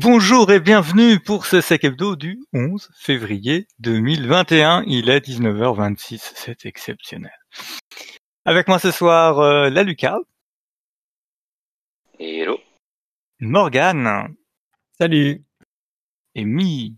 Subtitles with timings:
[0.00, 4.84] Bonjour et bienvenue pour ce Sec Hebdo du 11 février 2021.
[4.86, 7.36] Il est 19h26, c'est exceptionnel.
[8.44, 10.20] Avec moi ce soir, euh, la Lucas.
[12.16, 12.60] Hello.
[13.40, 14.36] Morgane.
[15.00, 15.44] Salut.
[16.36, 16.96] Et Mi.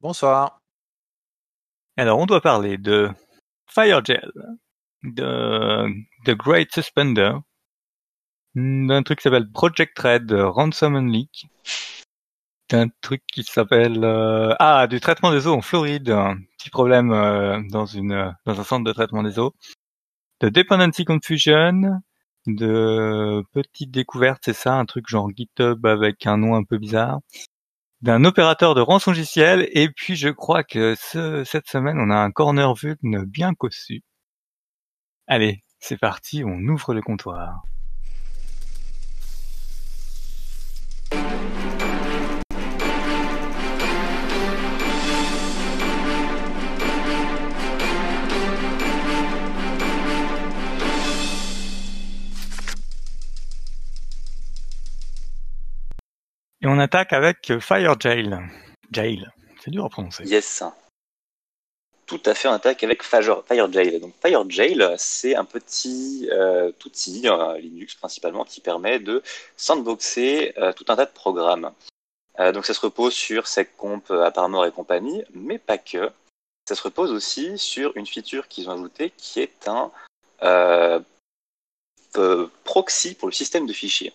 [0.00, 0.62] Bonsoir.
[1.98, 3.10] Alors, on doit parler de
[3.66, 4.32] Firegel,
[5.02, 5.88] de
[6.24, 7.32] The Great Suspender,
[8.54, 11.46] d'un truc qui s'appelle Project Red Ransom and Leak,
[12.70, 17.12] d'un truc qui s'appelle euh, ah du traitement des eaux en Floride, un petit problème
[17.12, 19.54] euh, dans une dans un centre de traitement des eaux,
[20.40, 22.00] de Dependency Confusion,
[22.46, 27.20] de petites découvertes, c'est ça, un truc genre GitHub avec un nom un peu bizarre,
[28.02, 32.30] d'un opérateur de rançongiciel, et puis je crois que ce, cette semaine on a un
[32.30, 34.02] corner vuln bien cossu.
[35.26, 37.62] Allez, c'est parti, on ouvre le comptoir.
[56.60, 58.36] Et on attaque avec Firejail.
[58.90, 59.28] Jail.
[59.62, 60.24] C'est dur à prononcer.
[60.24, 60.62] Yes.
[62.06, 64.00] Tout à fait, on attaque avec Fire- Firejail.
[64.00, 69.22] Donc Firejail, c'est un petit euh, outil, euh, Linux principalement, qui permet de
[69.56, 71.70] sandboxer euh, tout un tas de programmes.
[72.40, 76.10] Euh, donc ça se repose sur SecComp, Apparemment et compagnie, mais pas que.
[76.68, 79.90] Ça se repose aussi sur une feature qu'ils ont ajoutée qui est un
[80.42, 81.00] euh,
[82.16, 84.12] euh, proxy pour le système de fichiers.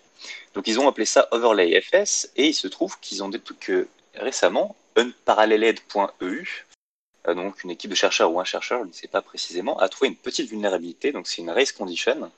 [0.53, 3.88] Donc ils ont appelé ça Overlay FS et il se trouve qu'ils ont dit que
[4.16, 6.66] récemment unparalleled.eu,
[7.27, 9.89] euh, donc une équipe de chercheurs ou un chercheur, je ne sais pas précisément, a
[9.89, 12.31] trouvé une petite vulnérabilité, donc c'est une race condition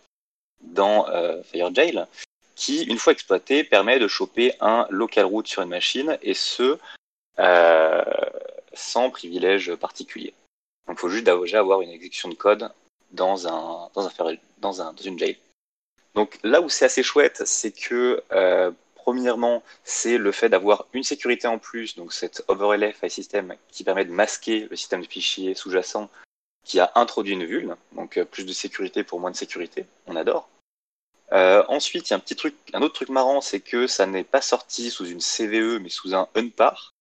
[0.61, 2.05] dans euh, Firejail
[2.55, 6.77] qui, une fois exploitée, permet de choper un local root sur une machine et ce
[7.39, 8.03] euh,
[8.73, 10.33] sans privilège particulier.
[10.87, 12.71] Donc il faut juste déjà avoir une exécution de code
[13.11, 13.47] dans
[15.01, 15.37] une jail.
[16.15, 21.03] Donc là où c'est assez chouette, c'est que euh, premièrement, c'est le fait d'avoir une
[21.03, 25.07] sécurité en plus, donc cette overlay file system qui permet de masquer le système de
[25.07, 26.09] fichiers sous-jacent
[26.63, 30.15] qui a introduit une vulne, donc euh, plus de sécurité pour moins de sécurité, on
[30.15, 30.49] adore.
[31.33, 34.05] Euh, ensuite, il y a un petit truc, un autre truc marrant, c'est que ça
[34.05, 36.93] n'est pas sorti sous une CVE mais sous un unpar.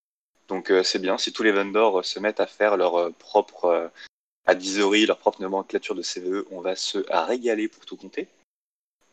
[0.49, 3.91] Donc c'est bien si tous les vendors se mettent à faire leur propre
[4.45, 8.29] advisory, leur propre nomenclature de CVE, on va se régaler pour tout compter.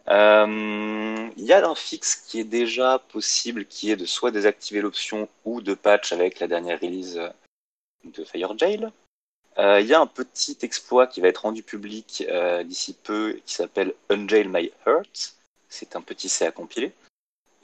[0.07, 4.81] Euh, Il y a un fixe qui est déjà possible, qui est de soit désactiver
[4.81, 7.19] l'option ou de patch avec la dernière release
[8.03, 8.90] de Firejail.
[9.57, 13.40] Euh, Il y a un petit exploit qui va être rendu public euh, d'ici peu
[13.45, 15.35] qui s'appelle Unjail My Heart.
[15.69, 16.94] C'est un petit C à compiler.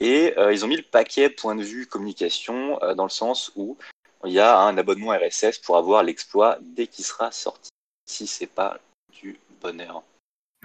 [0.00, 3.50] Et euh, ils ont mis le paquet point de vue communication euh, dans le sens
[3.56, 3.76] où
[4.24, 7.70] il y a un abonnement RSS pour avoir l'exploit dès qu'il sera sorti.
[8.06, 8.78] Si c'est pas
[9.20, 10.02] du bonheur.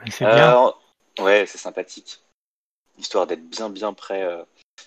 [0.10, 0.74] C'est bien.
[1.20, 2.22] Euh, ouais, c'est sympathique.
[2.98, 4.24] Histoire d'être bien bien prêt.
[4.24, 4.44] euh.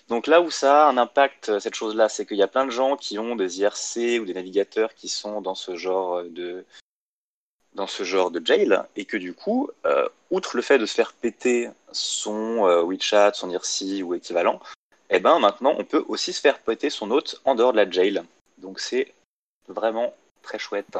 [0.09, 2.65] Donc là où ça a un impact, euh, cette chose-là, c'est qu'il y a plein
[2.65, 6.65] de gens qui ont des IRC ou des navigateurs qui sont dans ce genre de
[7.73, 10.95] dans ce genre de jail et que du coup, euh, outre le fait de se
[10.95, 14.59] faire péter son euh, WeChat, son IRC ou équivalent,
[15.09, 17.89] eh ben maintenant on peut aussi se faire péter son hôte en dehors de la
[17.89, 18.23] jail.
[18.57, 19.13] Donc c'est
[19.67, 20.97] vraiment très chouette.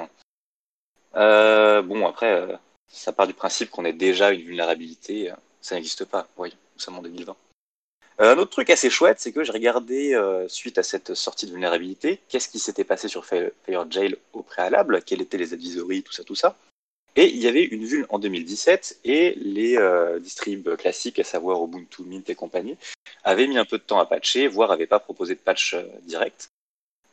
[1.15, 2.55] Euh, bon après, euh,
[2.87, 6.81] ça part du principe qu'on ait déjà une vulnérabilité, euh, ça n'existe pas, oui, nous
[6.81, 7.35] sommes en 2020.
[8.19, 11.45] Euh, un autre truc assez chouette, c'est que j'ai regardé, euh, suite à cette sortie
[11.45, 16.03] de vulnérabilité, qu'est-ce qui s'était passé sur Fire- Firejail au préalable, quels étaient les advisories,
[16.03, 16.55] tout ça, tout ça.
[17.15, 21.63] Et il y avait une vulne en 2017, et les euh, distribs classiques, à savoir
[21.63, 22.77] Ubuntu, Mint et compagnie,
[23.23, 26.49] avaient mis un peu de temps à patcher, voire n'avaient pas proposé de patch direct.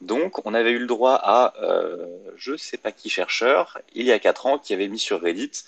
[0.05, 2.07] Donc, on avait eu le droit à, euh,
[2.37, 5.65] je sais pas qui chercheur, il y a 4 ans, qui avait mis sur Reddit,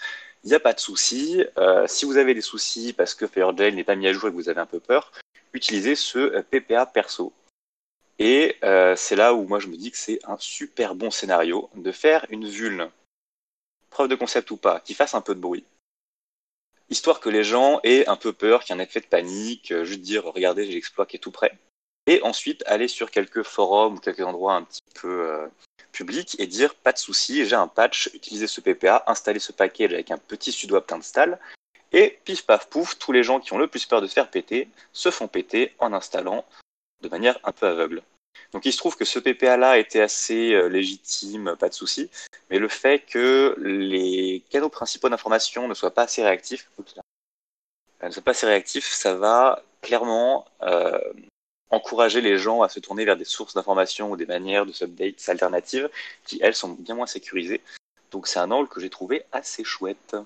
[0.47, 3.74] il n'y a pas de souci, euh, si vous avez des soucis parce que Firejail
[3.74, 5.10] n'est pas mis à jour et que vous avez un peu peur,
[5.52, 7.33] utilisez ce euh, PPA perso.
[8.21, 11.68] Et euh, c'est là où moi je me dis que c'est un super bon scénario
[11.74, 12.89] de faire une vulne,
[13.91, 15.65] preuve de concept ou pas, qui fasse un peu de bruit,
[16.91, 19.74] histoire que les gens aient un peu peur, qu'il y ait un effet de panique,
[19.82, 21.59] juste dire regardez j'ai l'exploit qui est tout prêt,
[22.06, 25.47] et ensuite aller sur quelques forums ou quelques endroits un petit peu euh,
[25.92, 29.92] publics et dire pas de souci, j'ai un patch, utilisez ce PPA, installez ce package
[29.92, 31.38] avec un petit sudo apt install,
[31.92, 34.30] et pif paf pouf, tous les gens qui ont le plus peur de se faire
[34.30, 36.44] péter se font péter en installant
[37.03, 38.03] de manière un peu aveugle.
[38.53, 42.10] Donc il se trouve que ce PPA-là était assez euh, légitime, pas de souci,
[42.50, 48.10] mais le fait que les canaux principaux d'information ne soient pas assez réactifs, euh, ne
[48.10, 50.98] soient pas assez réactifs, ça va clairement euh,
[51.71, 55.28] encourager les gens à se tourner vers des sources d'informations ou des manières de s'update
[55.28, 55.89] alternatives
[56.24, 57.60] qui, elles, sont bien moins sécurisées.
[58.10, 60.16] Donc c'est un angle que j'ai trouvé assez chouette.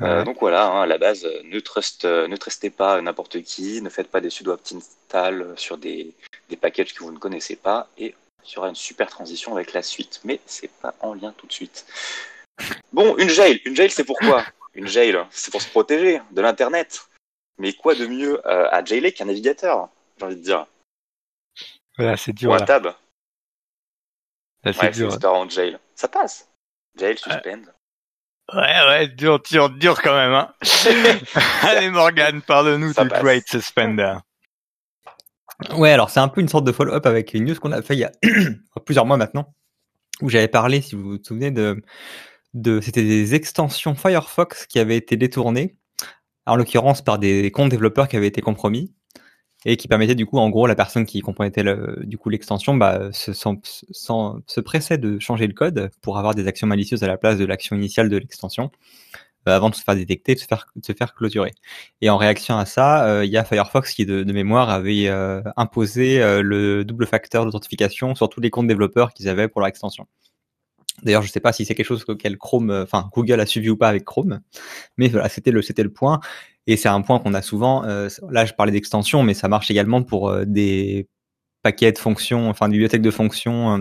[0.00, 3.90] Euh, donc voilà, hein, à la base, ne, trust, ne trustez pas n'importe qui, ne
[3.90, 6.12] faites pas des sudo apt install sur des,
[6.48, 8.14] des packages que vous ne connaissez pas, et
[8.44, 10.20] il y aura une super transition avec la suite.
[10.24, 11.86] Mais c'est pas en lien tout de suite.
[12.92, 14.44] Bon, une jail, une jail c'est pourquoi
[14.74, 17.06] Une jail, c'est pour se protéger de l'internet.
[17.58, 19.90] Mais quoi de mieux euh, à jailer qu'un navigateur?
[20.22, 20.66] J'ai envie de dire.
[21.98, 22.50] Voilà, c'est dur.
[22.50, 22.94] Ou un tab.
[24.64, 25.18] Là, c'est dur.
[25.24, 25.78] en jail.
[25.94, 26.48] Ça passe.
[26.98, 27.62] Jail, suspend.
[28.54, 30.52] Ouais, ouais, dur, dur, dur quand même, hein.
[31.62, 34.16] Allez, Morgan, parle-nous du Great Suspender.
[35.74, 37.94] Ouais, alors c'est un peu une sorte de follow-up avec une news qu'on a fait
[37.94, 38.12] il y a
[38.84, 39.54] plusieurs mois maintenant,
[40.20, 41.82] où j'avais parlé, si vous vous souvenez, de,
[42.52, 45.78] de c'était des extensions Firefox qui avaient été détournées,
[46.44, 48.92] en l'occurrence par des comptes développeurs qui avaient été compromis,
[49.64, 52.74] et qui permettait du coup, en gros, la personne qui comprenait le, du coup l'extension,
[52.74, 57.38] bah, se, pressait de changer le code pour avoir des actions malicieuses à la place
[57.38, 58.70] de l'action initiale de l'extension
[59.48, 61.52] euh, avant de se faire détecter, de se faire, de clôturer.
[62.00, 65.42] Et en réaction à ça, euh, il y a Firefox qui, de, mémoire, avait euh,
[65.56, 70.06] imposé le double facteur d'authentification sur tous les comptes développeurs qu'ils avaient pour leur extension.
[71.02, 73.70] D'ailleurs, je ne sais pas si c'est quelque chose auquel Chrome, enfin Google a suivi
[73.70, 74.40] ou pas avec Chrome,
[74.96, 76.20] mais voilà, c'était le point.
[76.66, 77.84] Et c'est un point qu'on a souvent.
[77.84, 81.08] Euh, là, je parlais d'extension, mais ça marche également pour euh, des
[81.62, 83.78] paquets de fonctions, enfin, des bibliothèques de fonctions, euh,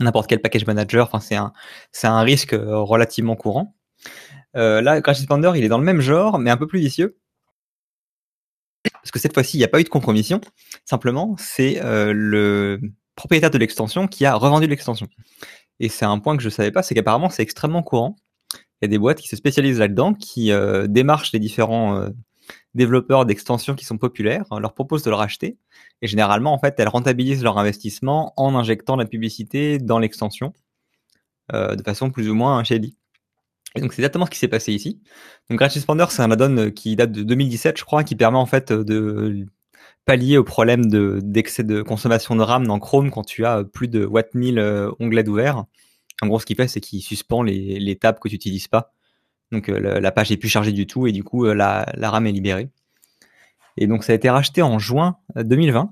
[0.00, 1.08] n'importe quel package manager.
[1.12, 3.74] Enfin, c'est un, risque relativement courant.
[4.54, 7.18] là, Crash Expander, il est dans le même genre, mais un peu plus vicieux.
[8.92, 10.40] Parce que cette fois-ci, il n'y a pas eu de compromission.
[10.84, 12.80] Simplement, c'est le
[13.16, 15.08] propriétaire de l'extension qui a revendu l'extension.
[15.80, 18.16] Et c'est un point que je savais pas, c'est qu'apparemment, c'est extrêmement courant
[18.84, 22.10] y a des boîtes qui se spécialisent là-dedans, qui euh, démarchent les différents euh,
[22.74, 25.58] développeurs d'extensions qui sont populaires, leur proposent de le racheter,
[26.02, 30.52] et généralement, en fait, elles rentabilisent leur investissement en injectant la publicité dans l'extension,
[31.52, 32.96] euh, de façon plus ou moins shady.
[33.76, 35.00] Et donc c'est exactement ce qui s'est passé ici.
[35.50, 38.46] Donc Crash Expander, c'est un add-on qui date de 2017, je crois, qui permet en
[38.46, 39.46] fait de
[40.04, 40.86] pallier au problème
[41.20, 45.24] d'excès de, consommation de RAM dans Chrome quand tu as plus de watt 1000 onglets
[45.24, 45.64] d'ouvert.
[46.22, 48.92] En gros, ce qu'il fait, c'est qu'il suspend les, les tabs que tu n'utilises pas.
[49.52, 52.10] Donc euh, la, page est plus chargée du tout et du coup euh, la, la,
[52.10, 52.70] RAM est libérée.
[53.76, 55.80] Et donc ça a été racheté en juin 2020.
[55.80, 55.90] Euh,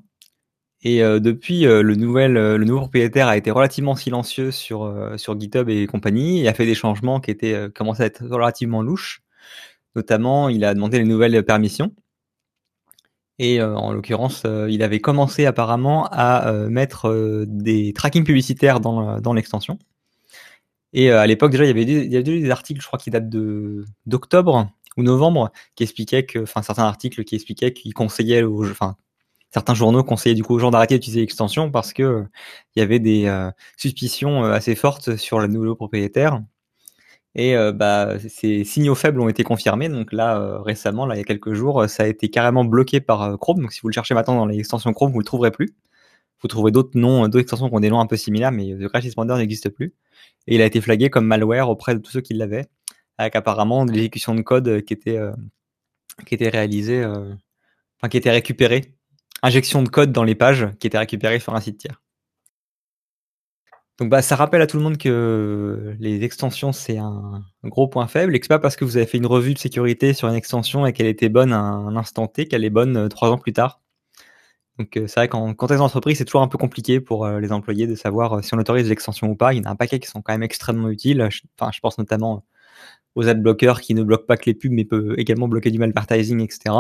[0.85, 5.87] et depuis, le, nouvel, le nouveau propriétaire a été relativement silencieux sur, sur GitHub et
[5.87, 9.23] compagnie et a fait des changements qui étaient commençaient à être relativement louches.
[9.95, 11.95] Notamment, il a demandé les nouvelles permissions.
[13.39, 19.79] Et en l'occurrence, il avait commencé apparemment à mettre des tracking publicitaires dans, dans l'extension.
[20.93, 23.29] Et euh, à l'époque, déjà, il y avait des, des articles, je crois, qui datent
[23.29, 28.71] de d'octobre ou novembre, qui expliquaient que, enfin, certains articles qui expliquaient qu'ils conseillaient aux,
[28.71, 28.97] enfin,
[29.51, 32.25] certains journaux conseillaient du coup aux gens d'arrêter d'utiliser l'extension parce que euh,
[32.77, 36.43] il y avait des euh, suspicions assez fortes sur le nouveau propriétaire.
[37.35, 39.89] Et bah, ces signaux faibles ont été confirmés.
[39.89, 43.39] Donc là, récemment, là, il y a quelques jours, ça a été carrément bloqué par
[43.39, 43.63] Chrome.
[43.63, 45.75] Donc si vous le cherchez maintenant dans les extensions Chrome, vous le trouverez plus.
[46.43, 48.89] Vous trouverez d'autres noms, d'autres extensions qui ont des noms un peu similaires, mais The
[48.89, 49.95] Crash Expander n'existe plus
[50.47, 52.67] et il a été flagué comme malware auprès de tous ceux qui l'avaient,
[53.19, 55.33] avec apparemment l'exécution de code qui était euh,
[56.27, 57.35] qui était réalisée, euh,
[57.99, 58.95] enfin qui était récupérée,
[59.43, 62.02] injection de code dans les pages qui était récupérée sur un site tiers.
[63.99, 68.07] Donc bah ça rappelle à tout le monde que les extensions c'est un, gros point
[68.07, 70.29] faible et que c'est pas parce que vous avez fait une revue de sécurité sur
[70.29, 73.31] une extension et qu'elle était bonne à un instant T qu'elle est bonne euh, trois
[73.31, 73.81] ans plus tard.
[74.79, 77.53] Donc euh, c'est vrai qu'en contexte d'entreprise, c'est toujours un peu compliqué pour euh, les
[77.53, 79.53] employés de savoir si on autorise l'extension ou pas.
[79.53, 81.29] Il y en a un paquet qui sont quand même extrêmement utiles.
[81.59, 82.45] Enfin, je pense notamment
[83.15, 86.41] aux adblockers qui ne bloquent pas que les pubs, mais peuvent également bloquer du malvertising,
[86.41, 86.75] etc.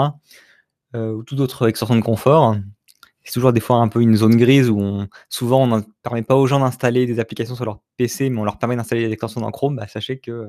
[0.95, 2.57] ou toute autre extension de confort.
[3.24, 6.22] C'est toujours des fois un peu une zone grise où on, souvent on ne permet
[6.22, 9.12] pas aux gens d'installer des applications sur leur PC, mais on leur permet d'installer des
[9.12, 9.76] extensions dans Chrome.
[9.76, 10.46] Bah, sachez que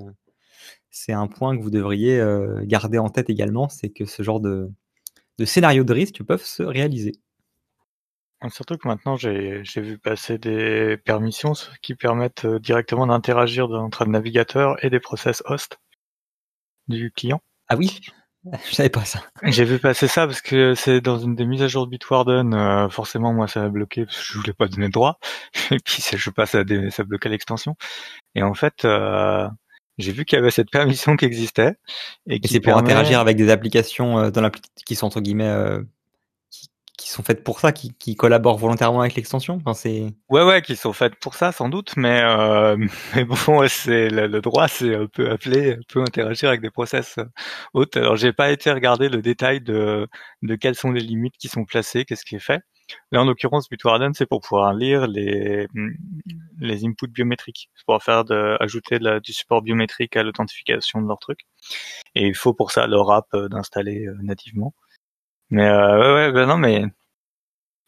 [0.89, 2.23] c'est un point que vous devriez
[2.63, 4.69] garder en tête également, c'est que ce genre de,
[5.37, 7.13] de scénario de risque peuvent se réaliser.
[8.49, 14.11] Surtout que maintenant j'ai vu passer des permissions qui permettent euh, directement d'interagir entre le
[14.11, 15.79] navigateur et des process host
[16.89, 17.41] du client.
[17.69, 18.01] Ah oui?
[18.69, 19.21] Je savais pas ça.
[19.43, 22.53] J'ai vu passer ça parce que c'est dans une des mises à jour de Bitwarden.
[22.53, 25.19] Euh, forcément, moi, ça a bloqué parce que je voulais pas donner de droit.
[25.71, 27.75] Et puis, je passe à des, ça bloquait l'extension.
[28.35, 29.47] Et en fait, euh,
[29.97, 31.75] j'ai vu qu'il y avait cette permission qui existait.
[32.27, 34.51] Et, et c'est pour interagir avec des applications dans
[34.85, 35.79] qui sont entre guillemets
[36.97, 39.55] qui sont faites pour ça, qui, qui collaborent volontairement avec l'extension?
[39.55, 42.77] Enfin, c'est ouais, ouais, qui sont faites pour ça, sans doute, mais euh,
[43.15, 47.17] mais bon, c'est le, droit, c'est un peu appelé, peut interagir avec des process
[47.73, 47.99] autres.
[47.99, 50.07] Alors, j'ai pas été regarder le détail de
[50.43, 52.61] de quelles sont les limites qui sont placées, qu'est-ce qui est fait.
[53.11, 55.67] Là, en l'occurrence, Bitwarden, c'est pour pouvoir lire les,
[56.59, 57.69] les inputs biométriques.
[57.85, 61.39] Pour faire de, ajouter la, du support biométrique à l'authentification de leur truc.
[62.15, 64.73] Et il faut pour ça leur app euh, d'installer euh, nativement.
[65.49, 66.83] Mais euh, ouais, ouais, ben non, mais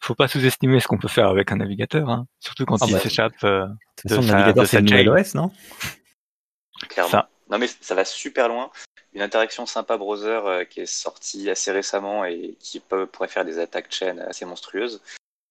[0.00, 2.26] faut pas sous-estimer ce qu'on peut faire avec un navigateur, hein.
[2.38, 4.68] surtout quand Ah il bah, s'échappe euh, De toute de façon, le sa- navigateur, de
[4.68, 5.10] c'est le.
[5.20, 5.50] OS, non?
[6.88, 7.10] Clairement.
[7.10, 7.28] Ça.
[7.50, 8.70] Non mais ça va super loin.
[9.14, 13.44] Une interaction sympa browser euh, qui est sortie assez récemment et qui peut, pourrait faire
[13.44, 15.00] des attaques chaînes assez monstrueuses,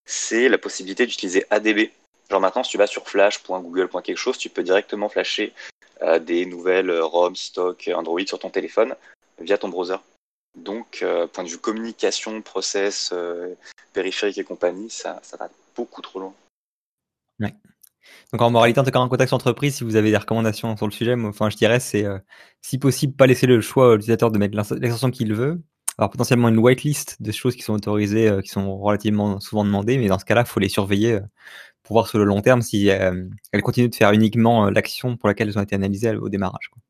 [0.05, 1.89] c'est la possibilité d'utiliser ADB.
[2.29, 3.89] Genre maintenant, si tu vas sur flash.google.
[4.03, 5.53] quelque chose, tu peux directement flasher
[6.01, 8.95] euh, des nouvelles euh, ROM, stock, Android sur ton téléphone
[9.39, 9.97] via ton browser.
[10.55, 13.53] Donc, euh, point de vue communication, process, euh,
[13.93, 16.33] périphérique et compagnie, ça, ça va beaucoup trop loin.
[18.31, 20.87] Donc en moralité, en tout cas, en contexte entreprise, si vous avez des recommandations sur
[20.87, 22.17] le sujet, enfin, je dirais, c'est euh,
[22.61, 25.61] si possible, pas laisser le choix à l'utilisateur de mettre l'ex- l'extension qu'il veut.
[25.97, 29.97] Alors potentiellement une whitelist de choses qui sont autorisées, euh, qui sont relativement souvent demandées,
[29.97, 31.21] mais dans ce cas-là, il faut les surveiller euh,
[31.83, 35.27] pour voir sur le long terme si euh, elles continuent de faire uniquement l'action pour
[35.29, 36.69] laquelle elles ont été analysées au démarrage.
[36.69, 36.81] quoi.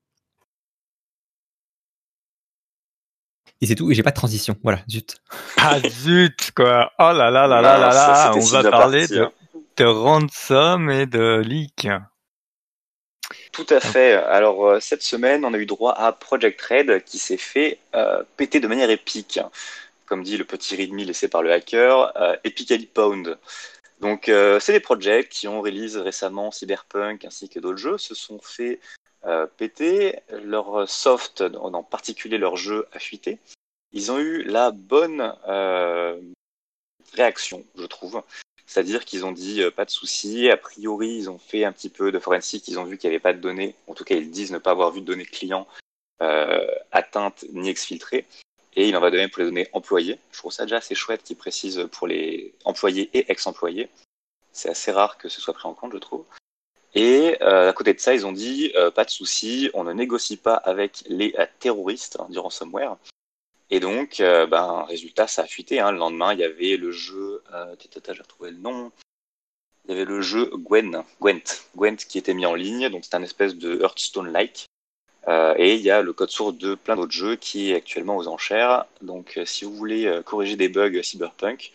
[3.66, 4.56] Et c'est tout, et j'ai pas de transition.
[4.62, 5.18] Voilà, zut.
[5.58, 9.08] Ah zut quoi Oh là là là là là Mince, là c'était On va parler
[9.08, 9.32] de, hein.
[9.78, 11.88] de ransom et de leak.
[13.52, 14.14] Tout à fait.
[14.14, 18.22] Alors euh, cette semaine, on a eu droit à Project Red qui s'est fait euh,
[18.38, 19.40] péter de manière épique.
[20.06, 23.36] Comme dit le petit readme laissé par le hacker, euh, Epically Pound.
[24.00, 28.14] Donc euh, c'est des projects qui ont release récemment Cyberpunk ainsi que d'autres jeux se
[28.14, 28.80] sont fait
[29.26, 30.20] euh, péter.
[30.44, 33.40] Leur soft, en particulier leur jeu, a fuité.
[33.96, 36.20] Ils ont eu la bonne euh,
[37.14, 38.22] réaction, je trouve.
[38.68, 40.50] C'est-à-dire qu'ils ont dit euh, pas de souci.
[40.52, 42.68] A priori, ils ont fait un petit peu de forensic.
[42.68, 43.74] Ils ont vu qu'il n'y avait pas de données.
[43.88, 45.68] En tout cas, ils disent ne pas avoir vu de données clients
[46.22, 48.26] euh, atteintes ni exfiltrées.
[48.76, 50.20] Et il en va de même pour les données employées.
[50.32, 53.90] Je trouve ça déjà assez chouette qu'ils précisent pour les employés et ex-employés.
[54.52, 56.26] C'est assez rare que ce soit pris en compte, je trouve.
[56.96, 59.92] Et euh, à côté de ça, ils ont dit euh, pas de souci, on ne
[59.92, 62.98] négocie pas avec les euh, terroristes hein, du ransomware.
[63.70, 65.80] Et donc, euh, ben, résultat, ça a fuité.
[65.80, 65.92] Hein.
[65.92, 68.92] Le lendemain, il y avait le jeu, euh, tata, j'ai retrouvé le nom.
[69.86, 72.90] Il y avait le jeu Gwen, Gwent, Gwent qui était mis en ligne.
[72.90, 74.68] Donc, c'est un espèce de Hearthstone-like.
[75.28, 78.18] Euh, et il y a le code source de plein d'autres jeux qui est actuellement
[78.18, 78.86] aux enchères.
[79.02, 81.72] Donc, euh, si vous voulez euh, corriger des bugs Cyberpunk,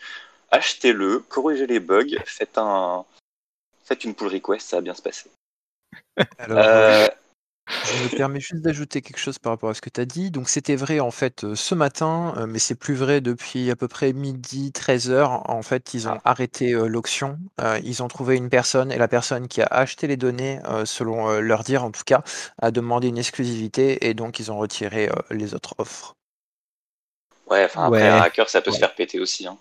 [0.51, 3.05] achetez-le, corrigez les bugs, faites un,
[3.85, 5.31] faites une pull request, ça va bien se passer.
[6.39, 7.09] Alors, Euh,
[7.83, 10.31] Je me permets juste d'ajouter quelque chose par rapport à ce que tu as dit.
[10.31, 13.77] Donc c'était vrai en fait euh, ce matin, euh, mais c'est plus vrai depuis à
[13.77, 15.43] peu près midi, 13h.
[15.51, 17.39] En fait, ils ont arrêté euh, l'auction.
[17.61, 20.85] Euh, ils ont trouvé une personne et la personne qui a acheté les données, euh,
[20.85, 22.23] selon euh, leur dire en tout cas,
[22.61, 26.15] a demandé une exclusivité et donc ils ont retiré euh, les autres offres.
[27.49, 28.09] ouais, enfin après Ouais.
[28.09, 29.47] un hacker, ça peut se faire péter aussi.
[29.47, 29.57] Hein.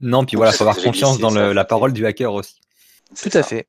[0.00, 2.60] Non, puis voilà, Ça, faut avoir confiance glissé, dans le- la parole du hacker aussi.
[3.20, 3.68] Tout à fait.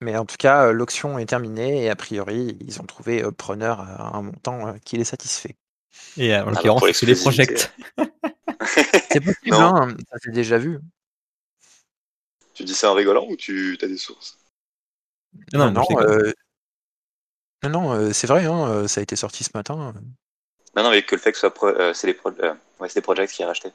[0.00, 3.30] Mais en tout cas, euh, l'auction est terminée et a priori, ils ont trouvé euh,
[3.32, 5.56] preneur à un montant euh, qui les satisfait.
[6.16, 7.70] Et euh, en l'occurrence, c'est les projects.
[9.10, 9.76] C'est possible, Non.
[9.76, 10.78] hein, ça s'est déjà vu.
[12.54, 14.36] Tu dis ça en rigolant ou tu as des sources?
[15.52, 16.32] Non, non, non, euh,
[17.62, 19.94] non, non, euh, c'est vrai, hein, euh, ça a été sorti ce matin.
[20.76, 22.54] Non, non, mais que le fait que ce soit pro- euh, c'est les, pro- euh,
[22.80, 23.70] ouais, c'est les projects qui a racheté.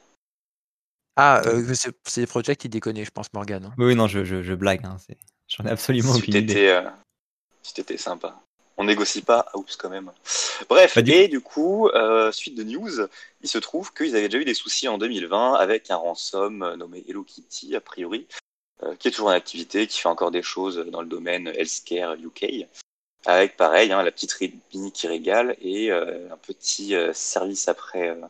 [1.16, 3.66] Ah, euh, c'est des projets qui déconnaient, je pense, Morgan.
[3.66, 3.74] hein.
[3.76, 4.84] Oui, non, je, je, je blague.
[4.84, 5.18] Hein, c'est-
[5.56, 6.68] J'en ai absolument Si aucune idée.
[6.68, 6.88] euh,
[7.62, 8.40] si t'étais sympa.
[8.78, 10.10] On négocie pas, ah, oups quand même.
[10.68, 13.06] Bref, Bah, du et du coup, euh, suite de news,
[13.42, 16.76] il se trouve qu'ils avaient déjà eu des soucis en 2020 avec un ransom euh,
[16.76, 18.26] nommé Hello Kitty, a priori,
[18.82, 22.14] euh, qui est toujours en activité, qui fait encore des choses dans le domaine healthcare
[22.14, 22.66] UK,
[23.26, 28.08] avec pareil, hein, la petite Redmi qui régale et euh, un petit euh, service après.
[28.08, 28.26] euh,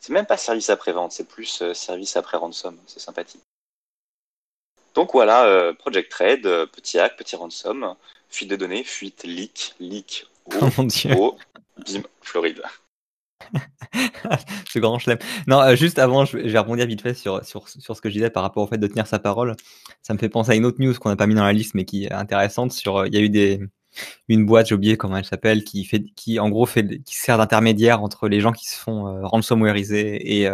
[0.00, 3.42] C'est même pas service après vente, c'est plus euh, service après ransom, c'est sympathique.
[4.98, 7.94] Donc voilà, euh, Project Red, euh, petit hack, petit ransom,
[8.30, 10.26] fuite de données, fuite leak, leak,
[10.60, 11.38] Oh mon dieu, au,
[11.76, 12.60] bim, Floride.
[14.68, 15.18] ce grand chelem.
[15.46, 18.14] Non, euh, juste avant, je vais rebondir vite fait sur, sur, sur ce que je
[18.14, 19.54] disais par rapport au fait de tenir sa parole.
[20.02, 21.76] Ça me fait penser à une autre news qu'on n'a pas mis dans la liste,
[21.76, 22.72] mais qui est intéressante.
[22.72, 23.60] Sur, il y a eu des,
[24.26, 27.38] une boîte, j'ai oublié comment elle s'appelle, qui fait, qui en gros fait, qui sert
[27.38, 30.50] d'intermédiaire entre les gens qui se font ransomwareiser et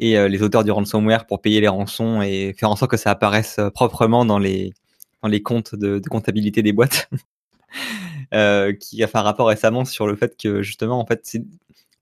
[0.00, 2.96] et euh, les auteurs du ransomware pour payer les rançons et faire en sorte que
[2.96, 4.72] ça apparaisse euh, proprement dans les
[5.22, 7.08] dans les comptes de, de comptabilité des boîtes.
[8.34, 11.36] euh, qui a fait un rapport récemment sur le fait que justement, en fait,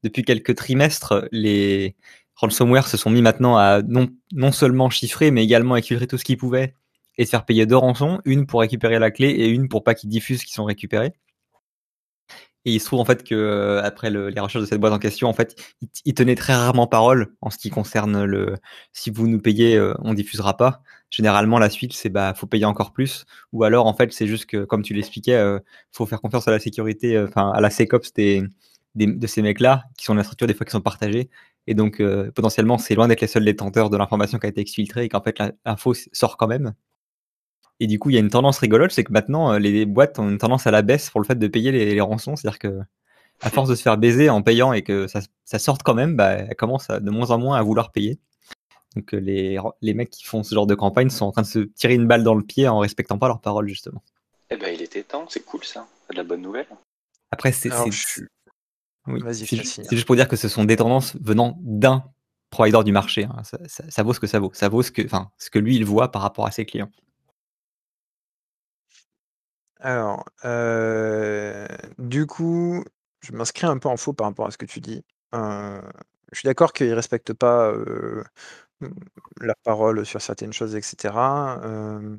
[0.02, 1.94] depuis quelques trimestres, les
[2.34, 6.24] ransomware se sont mis maintenant à non, non seulement chiffrer, mais également exfiltrer tout ce
[6.24, 6.74] qu'ils pouvaient
[7.16, 9.94] et se faire payer deux rançons, une pour récupérer la clé et une pour pas
[9.94, 11.12] qu'ils diffusent qu'ils sont récupérés.
[12.64, 14.92] Et il se trouve en fait que euh, après le, les recherches de cette boîte
[14.92, 18.56] en question, en fait, il, il, tenait très rarement parole en ce qui concerne le
[18.92, 20.82] si vous nous payez, euh, on diffusera pas.
[21.10, 24.46] Généralement, la suite c'est bah faut payer encore plus, ou alors en fait c'est juste
[24.46, 25.58] que comme tu l'expliquais, euh,
[25.92, 28.42] faut faire confiance à la sécurité, euh, enfin à la SecOps des,
[28.94, 31.30] des, de ces mecs-là qui sont dans la structure des fois qui sont partagés.
[31.66, 32.02] Et donc
[32.34, 35.22] potentiellement c'est loin d'être les seuls détenteurs de l'information qui a été exfiltrée et qu'en
[35.22, 36.74] fait l'info sort quand même.
[37.80, 40.18] Et du coup, il y a une tendance rigolote, c'est que maintenant, euh, les boîtes
[40.18, 42.36] ont une tendance à la baisse pour le fait de payer les, les rançons.
[42.36, 42.80] C'est-à-dire que,
[43.40, 46.14] à force de se faire baiser en payant et que ça, ça sorte quand même,
[46.16, 48.18] bah, elles commencent à, de moins en moins à vouloir payer.
[48.94, 51.46] Donc euh, les, les mecs qui font ce genre de campagne sont en train de
[51.48, 54.02] se tirer une balle dans le pied en respectant pas leurs paroles, justement.
[54.50, 55.86] Eh ben, il était temps, c'est cool ça.
[56.06, 56.66] C'est de la bonne nouvelle.
[57.32, 58.20] Après, c'est je-
[59.08, 59.46] oui, Vas-y,
[59.88, 62.04] c'est juste pour dire que ce sont des tendances venant d'un
[62.50, 63.24] provider du marché.
[63.24, 63.42] hein.
[63.42, 64.52] Ça, ça- ça vaut ce que ça vaut.
[64.54, 66.90] Ça vaut ce que, enfin, ce que lui il voit par rapport à ses clients.
[69.84, 71.66] Alors, euh,
[71.98, 72.82] du coup,
[73.20, 75.04] je m'inscris un peu en faux par rapport à ce que tu dis.
[75.34, 75.80] Euh,
[76.32, 78.24] je suis d'accord qu'ils respectent pas euh,
[79.40, 81.60] la parole sur certaines choses, etc.
[81.64, 82.16] Euh,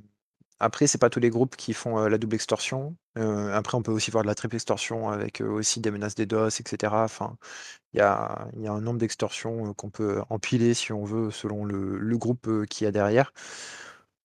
[0.60, 2.96] après, c'est pas tous les groupes qui font la double extorsion.
[3.16, 7.04] Après, on peut aussi voir de la triple extorsion avec aussi des menaces DDoS, etc.
[7.06, 7.38] Enfin,
[7.94, 12.18] il y a, un nombre d'extorsions qu'on peut empiler si on veut, selon le, le
[12.18, 13.34] groupe euh, qu'il y a derrière.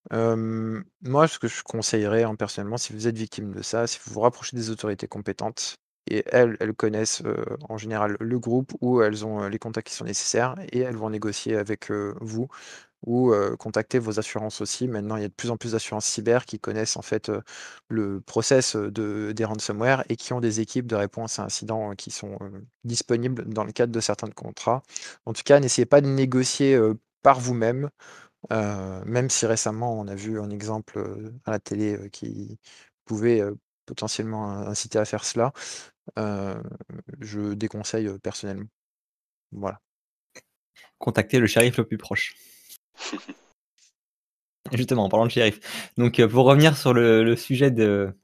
[0.09, 4.13] Moi, ce que je conseillerais hein, personnellement, si vous êtes victime de ça, c'est vous
[4.13, 5.75] vous rapprochez des autorités compétentes.
[6.07, 7.21] Et elles, connaissent
[7.69, 11.11] en général le groupe ou elles ont les contacts qui sont nécessaires et elles vont
[11.11, 12.47] négocier avec vous
[13.05, 14.87] ou contacter vos assurances aussi.
[14.87, 17.31] Maintenant, il y a de plus en plus d'assurances cyber qui connaissent en fait
[17.89, 22.11] le process de, des ransomware et qui ont des équipes de réponse à incidents qui
[22.11, 22.37] sont
[22.83, 24.81] disponibles dans le cadre de certains contrats.
[25.25, 26.79] En tout cas, n'essayez pas de négocier
[27.21, 27.89] par vous-même.
[28.51, 32.57] Euh, même si récemment on a vu un exemple euh, à la télé euh, qui
[33.05, 33.41] pouvait
[33.85, 35.53] potentiellement in- inciter à faire cela,
[37.19, 38.67] je déconseille personnellement.
[39.51, 39.79] Voilà.
[40.99, 42.35] Contacter le shérif le plus proche.
[44.71, 45.59] Justement, en parlant de shérif.
[45.97, 48.15] Donc, pour revenir sur le, le sujet de,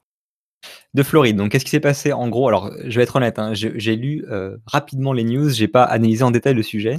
[0.94, 1.36] de Floride.
[1.36, 2.12] Donc, qu'est-ce qui s'est passé?
[2.12, 5.68] En gros Alors, je vais être honnête, hein, j'ai lu euh, rapidement les news, j'ai
[5.68, 6.98] pas analysé en détail le sujet,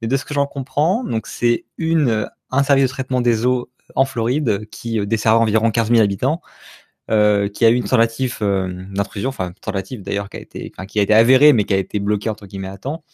[0.00, 3.70] mais de ce que j'en comprends, donc c'est une un service de traitement des eaux
[3.94, 6.40] en Floride qui euh, dessert environ 15 000 habitants,
[7.10, 10.98] euh, qui a eu une tentative euh, d'intrusion, enfin tentative d'ailleurs qui a été, qui
[10.98, 13.04] a été avérée, mais qui a été bloquée entre guillemets à temps.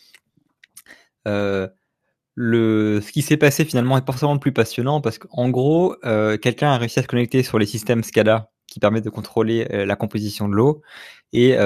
[2.36, 5.96] Le, ce qui s'est passé finalement est forcément le plus passionnant parce qu'en gros,
[6.40, 9.96] quelqu'un a réussi à se connecter sur les systèmes SCADA qui permettent de contrôler la
[9.96, 10.80] composition de l'eau
[11.32, 11.56] et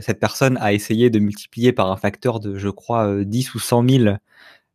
[0.00, 3.58] cette personne a essayé de multiplier par un facteur de, je crois, euh, 10 ou
[3.58, 4.16] 100 000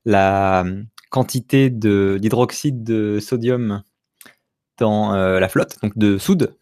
[0.05, 0.65] la
[1.09, 3.83] quantité de d'hydroxyde de sodium
[4.77, 6.55] dans euh, la flotte, donc de soude,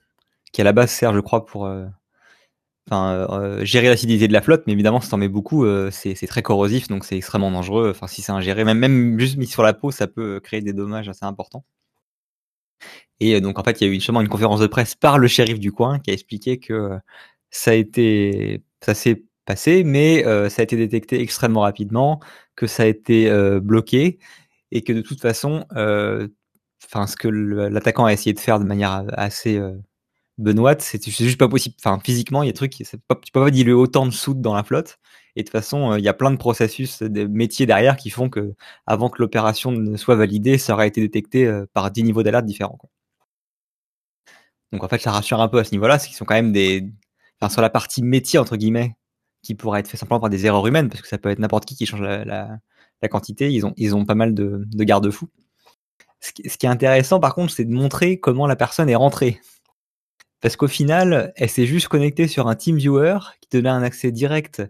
[0.51, 1.85] qui à la base sert, je crois, pour euh,
[2.91, 6.43] euh, gérer l'acidité de la flotte, mais évidemment, si t'en mets beaucoup, euh, c'est très
[6.43, 7.89] corrosif, donc c'est extrêmement dangereux.
[7.89, 10.73] Enfin, si c'est ingéré, même, même juste mis sur la peau, ça peut créer des
[10.73, 11.65] dommages assez importants.
[13.19, 15.27] Et donc, en fait, il y a eu justement une conférence de presse par le
[15.27, 16.99] shérif du coin qui a expliqué que
[17.49, 22.19] ça a été, ça s'est passé, mais euh, ça a été détecté extrêmement rapidement,
[22.55, 24.19] que ça a été euh, bloqué
[24.71, 26.27] et que de toute façon, euh,
[26.85, 29.61] enfin, ce que l'attaquant a essayé de faire de manière assez
[30.37, 31.75] benoîte, c'est juste pas possible.
[31.79, 34.55] Enfin, physiquement, il y a des trucs, tu peux pas diluer autant de soude dans
[34.55, 34.99] la flotte.
[35.37, 38.29] Et de toute façon, il y a plein de processus, des métiers derrière qui font
[38.29, 38.53] que,
[38.87, 42.79] avant que l'opération ne soit validée, ça aurait été détecté par 10 niveaux d'alerte différents.
[44.71, 46.51] Donc en fait, ça rassure un peu à ce niveau-là, c'est qu'ils sont quand même
[46.51, 46.89] des,
[47.39, 48.95] enfin, sur la partie métier entre guillemets,
[49.45, 51.65] qui pourrait être fait simplement par des erreurs humaines, parce que ça peut être n'importe
[51.65, 53.51] qui qui change la, la, quantité.
[53.51, 55.29] Ils ont, ils ont pas mal de, de garde-fous.
[56.19, 59.39] Ce qui, est intéressant, par contre, c'est de montrer comment la personne est rentrée.
[60.41, 64.63] Parce qu'au final, elle s'est juste connectée sur un TeamViewer qui donnait un accès direct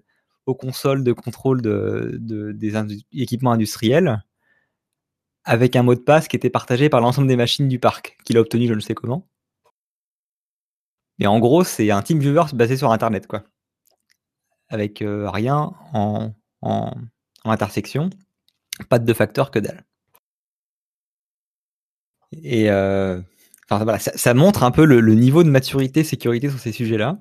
[0.45, 2.73] aux consoles de contrôle de, de- des
[3.13, 4.21] équipements industriels
[5.45, 8.35] avec un mot de passe qui était partagé par l'ensemble des machines du parc, qu'il
[8.37, 9.27] a obtenu je ne sais comment.
[11.19, 13.43] Mais en gros, c'est un TeamViewer basé sur Internet, quoi.
[14.69, 16.91] Avec euh, rien en, en,
[17.43, 18.09] intersection,
[18.89, 19.85] pas de deux facteurs que dalle.
[22.43, 23.21] Et euh,
[23.69, 27.19] enfin, voilà, ça, montre un peu le, niveau de maturité sécurité sur ces sujets-là.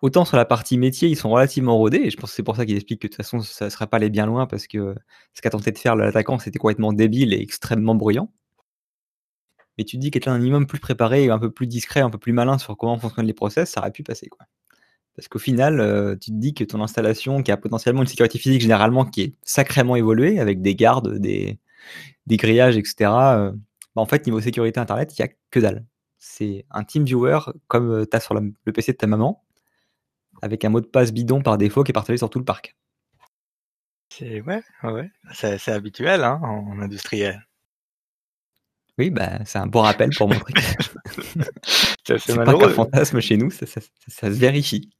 [0.00, 2.56] Autant sur la partie métier, ils sont relativement rodés, et je pense que c'est pour
[2.56, 4.66] ça qu'ils expliquent que de toute façon, ça ne serait pas aller bien loin, parce
[4.66, 4.96] que
[5.32, 8.28] ce qu'a tenté de faire l'attaquant, c'était complètement débile et extrêmement bruyant.
[9.78, 12.18] Mais tu te dis quelqu'un un minimum plus préparé, un peu plus discret, un peu
[12.18, 14.46] plus malin sur comment fonctionnent les process, ça aurait pu passer, quoi.
[15.16, 18.38] Parce qu'au final, euh, tu te dis que ton installation, qui a potentiellement une sécurité
[18.38, 21.58] physique généralement qui est sacrément évoluée, avec des gardes, des,
[22.26, 23.52] des grillages, etc., euh,
[23.94, 25.84] bah, en fait, niveau sécurité Internet, il n'y a que dalle.
[26.18, 29.44] C'est un TeamViewer comme tu as sur la- le PC de ta maman,
[30.40, 32.74] avec un mot de passe bidon par défaut qui est partagé sur tout le parc.
[34.08, 37.46] C'est ouais, ouais, c'est habituel hein, en industriel.
[38.98, 40.60] Oui, bah, c'est un bon rappel pour montrer que
[42.18, 44.90] C'est pas qu'un fantasme chez nous, ça, ça- ça- ça se vérifie.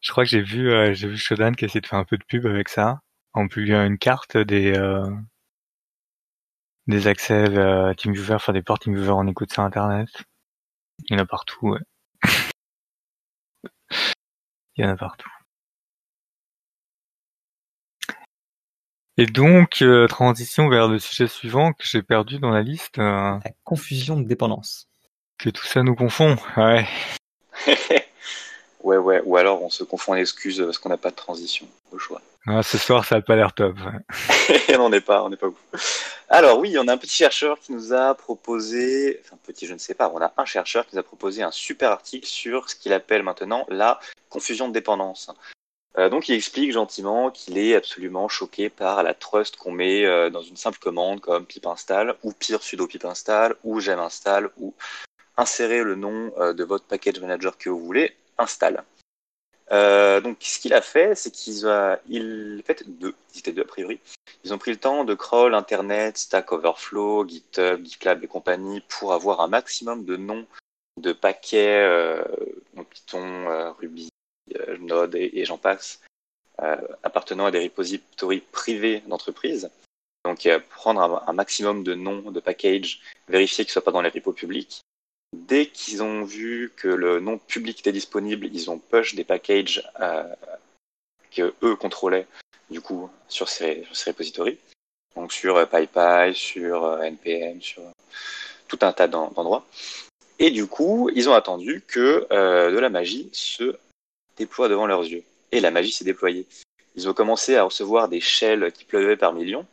[0.00, 2.16] Je crois que j'ai vu, euh, j'ai vu Shodan qui essaie de faire un peu
[2.18, 3.00] de pub avec ça,
[3.34, 5.04] en publiant une carte des euh,
[6.86, 10.08] des accès euh, TeamViewer, enfin des ports TeamViewer en écoute sur Internet.
[11.08, 11.80] Il y en a partout, ouais.
[14.76, 15.30] Il y en a partout.
[19.16, 23.38] Et donc, euh, transition vers le sujet suivant que j'ai perdu dans la liste, euh,
[23.44, 24.88] La confusion de dépendance.
[25.38, 26.36] que tout ça nous confond.
[26.56, 26.86] Ouais.
[28.82, 29.22] ouais, ouais.
[29.24, 32.20] Ou alors on se confond en excuses parce qu'on n'a pas de transition au choix.
[32.46, 33.76] Ah, ce soir, ça a pas l'air top.
[33.76, 34.76] ouais.
[34.78, 35.60] on n'est pas, on n'est pas beaucoup.
[36.30, 39.78] Alors oui, on a un petit chercheur qui nous a proposé, enfin petit, je ne
[39.78, 42.76] sais pas, on a un chercheur qui nous a proposé un super article sur ce
[42.76, 45.30] qu'il appelle maintenant la confusion de dépendance.
[45.98, 50.30] Euh, donc il explique gentiment qu'il est absolument choqué par la trust qu'on met euh,
[50.30, 54.50] dans une simple commande comme pip install ou pire sudo pip install ou gem install
[54.56, 54.72] ou
[55.36, 58.84] insérer le nom euh, de votre package manager que vous voulez, install.
[59.72, 63.52] Euh, donc ce qu'il a fait, c'est qu'il a, il, en fait deux, ils étaient
[63.52, 64.00] deux a priori.
[64.44, 69.12] Ils ont pris le temps de crawl Internet, Stack Overflow, GitHub, GitLab et compagnie pour
[69.12, 70.46] avoir un maximum de noms
[70.96, 72.24] de paquets, euh,
[72.90, 74.08] Python, euh, Ruby,
[74.56, 76.00] euh, Node et, j'en passe,
[77.02, 79.70] appartenant à des repositories privés d'entreprise.
[80.24, 84.02] Donc prendre un, un maximum de noms de packages, vérifier qu'ils ne soient pas dans
[84.02, 84.82] les repos publics.
[85.32, 89.88] Dès qu'ils ont vu que le nom public était disponible, ils ont push des packages
[90.00, 90.24] euh,
[91.30, 92.26] que eux contrôlaient
[92.68, 94.58] du coup sur ces, sur ces repositories.
[95.14, 97.82] Donc sur euh, PyPy, sur euh, NPM, sur
[98.66, 99.64] tout un tas d'en- d'endroits.
[100.38, 103.76] Et du coup, ils ont attendu que de la magie se
[104.38, 105.22] déploie devant leurs yeux.
[105.52, 106.46] Et la magie s'est déployée.
[106.96, 109.66] Ils ont commencé à recevoir des shells qui pleuvaient par millions.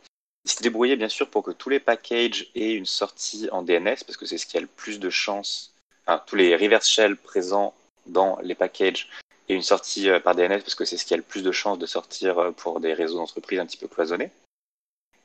[0.48, 3.96] Ils s'étaient débrouillés bien sûr pour que tous les packages aient une sortie en DNS
[4.06, 5.74] parce que c'est ce qui a le plus de chances.
[6.06, 7.74] Enfin, tous les reverse shells présents
[8.06, 9.10] dans les packages
[9.50, 11.52] aient une sortie euh, par DNS parce que c'est ce qui a le plus de
[11.52, 14.30] chances de sortir euh, pour des réseaux d'entreprises un petit peu cloisonnés.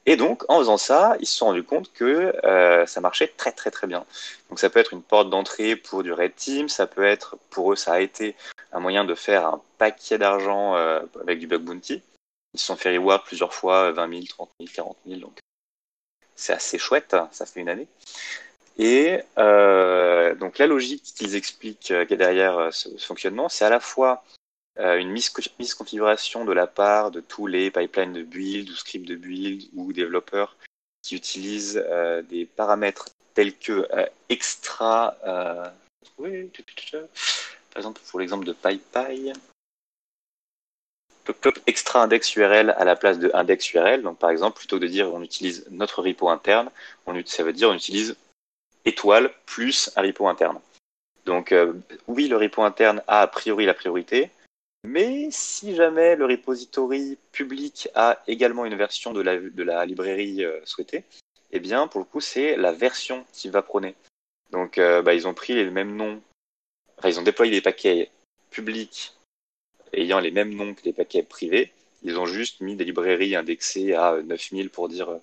[0.05, 3.53] Et donc, en faisant ça, ils se sont rendus compte que euh, ça marchait très
[3.53, 4.03] très très bien.
[4.49, 7.71] Donc ça peut être une porte d'entrée pour du Red Team, ça peut être, pour
[7.71, 8.36] eux, ça a été
[8.73, 10.75] un moyen de faire un paquet d'argent
[11.21, 12.01] avec du bug bounty.
[12.53, 15.39] Ils se sont fait reward plusieurs fois, 20 000, 30 000, 40 000, donc
[16.35, 17.87] c'est assez chouette, ça fait une année.
[18.77, 23.79] Et euh, donc la logique qu'ils expliquent euh, derrière euh, ce, fonctionnement, c'est à la
[23.79, 24.23] fois
[24.79, 28.75] euh, une mise, mise configuration de la part de tous les pipelines de build ou
[28.75, 30.57] scripts de build ou développeurs
[31.03, 33.87] qui utilisent euh, des paramètres tels que
[34.29, 35.73] extra, par
[37.77, 39.33] exemple pour l'exemple de PyPy,
[41.67, 44.01] Extra index URL à la place de index URL.
[44.01, 46.69] Donc par exemple, plutôt de dire on utilise notre repo interne,
[47.25, 48.15] ça veut dire on utilise
[48.86, 50.59] étoile plus un repo interne.
[51.25, 51.73] Donc euh,
[52.07, 54.29] oui, le repo interne a a priori la priorité,
[54.83, 60.43] mais si jamais le repository public a également une version de la, de la librairie
[60.43, 61.05] euh, souhaitée,
[61.51, 63.95] eh bien pour le coup c'est la version qui va prôner.
[64.51, 66.21] Donc euh, bah, ils ont pris les mêmes noms,
[66.97, 68.12] enfin ils ont déployé des paquets
[68.51, 69.13] publics
[69.93, 71.71] ayant les mêmes noms que les paquets privés.
[72.03, 75.19] Ils ont juste mis des librairies indexées à euh, 9000 pour dire euh,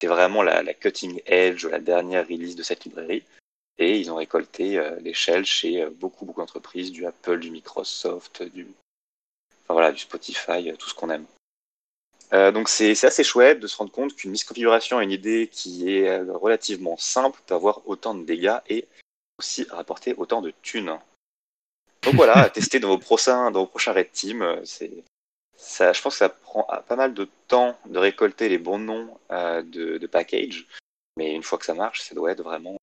[0.00, 3.22] c'est vraiment la, cutting edge, la dernière release de cette librairie.
[3.78, 7.50] Et ils ont récolté euh, les shells chez euh, beaucoup, beaucoup d'entreprises, du Apple, du
[7.50, 8.66] Microsoft, du,
[9.64, 11.26] enfin, voilà, du Spotify, euh, tout ce qu'on aime.
[12.32, 15.94] Euh, donc c'est assez chouette de se rendre compte qu'une misconfiguration à une idée qui
[15.94, 18.88] est euh, relativement simple peut avoir autant de dégâts et
[19.38, 20.98] aussi rapporter autant de thunes.
[22.02, 24.64] Donc voilà, à tester dans vos prochains, dans vos prochains Red Team, euh,
[25.56, 28.78] ça, je pense que ça prend ah, pas mal de temps de récolter les bons
[28.78, 30.66] noms euh, de, de package,
[31.16, 32.76] mais une fois que ça marche, ça doit être vraiment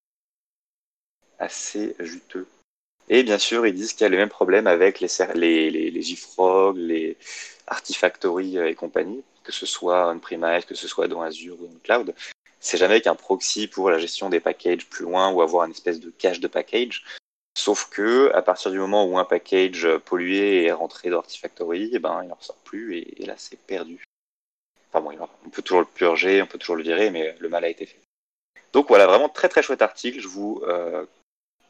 [1.38, 2.48] assez juteux.
[3.10, 5.92] Et bien sûr, ils disent qu'il y a le même problème avec les, les, les,
[5.92, 6.18] les
[6.76, 7.18] les
[7.68, 11.80] Artifactory euh, et compagnie, que ce soit on-premise, que ce soit dans Azure ou dans
[11.84, 12.16] cloud.
[12.60, 16.00] C'est jamais qu'un proxy pour la gestion des packages plus loin ou avoir une espèce
[16.00, 17.04] de cache de package.
[17.60, 22.00] Sauf que à partir du moment où un package pollué est rentré dans Artifactory, eh
[22.00, 24.02] ben, il n'en ressort plus et, et là c'est perdu.
[24.88, 27.66] Enfin bon, on peut toujours le purger, on peut toujours le virer, mais le mal
[27.66, 28.00] a été fait.
[28.72, 30.22] Donc voilà, vraiment très très chouette article.
[30.22, 31.06] Je vous euh,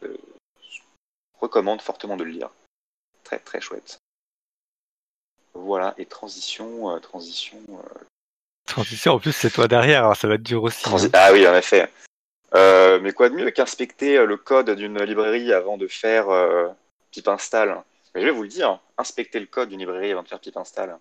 [0.04, 0.15] euh,
[1.39, 2.52] recommande fortement de le lire.
[3.23, 3.97] Très très chouette.
[5.56, 7.60] Voilà, et transition, euh, transition,
[8.67, 10.84] Transition, en plus, c'est toi derrière, alors ça va être dur aussi.
[10.84, 11.12] transi- hein.
[11.13, 11.89] Ah oui, en effet.
[12.55, 16.67] Euh, mais quoi de mieux qu'inspecter euh, le code d'une librairie avant de faire euh,
[17.12, 17.83] pip install?
[18.13, 20.57] Mais je vais vous le dire, inspectez le code d'une librairie avant de faire pip
[20.57, 20.97] install.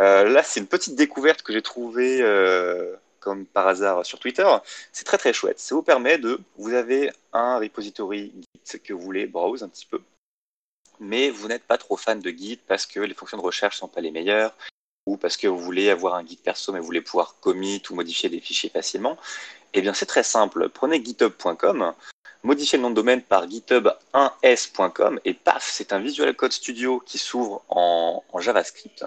[0.00, 4.46] Euh, là, c'est une petite découverte que j'ai trouvée euh, comme par hasard sur Twitter.
[4.92, 5.58] C'est très très chouette.
[5.58, 8.32] Ça vous permet de, vous avez un repository
[8.64, 10.00] Git que vous voulez browse un petit peu,
[11.00, 13.88] mais vous n'êtes pas trop fan de Git parce que les fonctions de recherche sont
[13.88, 14.54] pas les meilleures
[15.16, 18.28] parce que vous voulez avoir un Git perso mais vous voulez pouvoir commit ou modifier
[18.28, 19.16] des fichiers facilement.
[19.74, 20.68] Eh bien, c'est très simple.
[20.70, 21.92] Prenez github.com,
[22.42, 27.18] modifiez le nom de domaine par github1s.com et paf, c'est un Visual Code Studio qui
[27.18, 29.04] s'ouvre en, en JavaScript,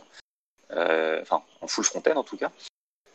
[0.72, 2.52] euh, enfin en full front-end en tout cas,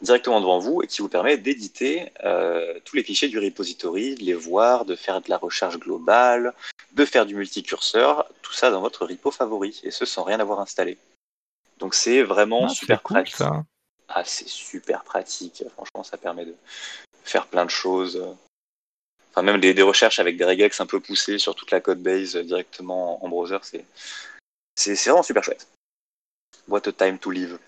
[0.01, 4.25] directement devant vous et qui vous permet d'éditer euh, tous les fichiers du repository, de
[4.25, 6.53] les voir, de faire de la recherche globale,
[6.93, 10.61] de faire du multicurseur, tout ça dans votre repo favori et ce sans rien avoir
[10.61, 10.99] installé.
[11.79, 13.37] Donc c'est vraiment Ah, super cool, pratique.
[13.37, 13.65] ça.
[14.09, 15.65] Ah, c'est super pratique.
[15.75, 16.55] Franchement, ça permet de
[17.25, 18.25] faire plein de choses.
[19.31, 22.03] Enfin, même des, des recherches avec des regex un peu poussées sur toute la code
[22.03, 23.85] base euh, directement en browser, c'est
[24.77, 25.67] c'est vraiment super chouette.
[26.69, 27.59] What a time to live.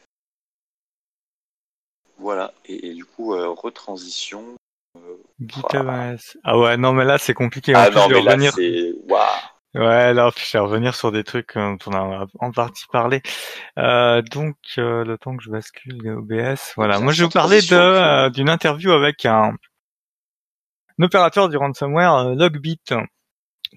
[2.18, 2.52] Voilà.
[2.64, 4.54] Et, et du coup, euh, retransition.
[5.40, 6.36] GitHub AS.
[6.44, 7.74] Ah ouais, non, mais là, c'est compliqué.
[7.74, 8.52] En Ah plus, non, mais là, revenir.
[8.54, 9.24] c'est waouh.
[9.74, 13.22] Ouais, là, je vais revenir sur des trucs dont on a en partie parlé.
[13.78, 16.98] Euh, donc, euh, le temps que je bascule OBS, voilà.
[17.00, 19.52] Moi, je vais vous parler de euh, d'une interview avec un,
[20.98, 22.80] un opérateur du ransomware, euh, Logbit,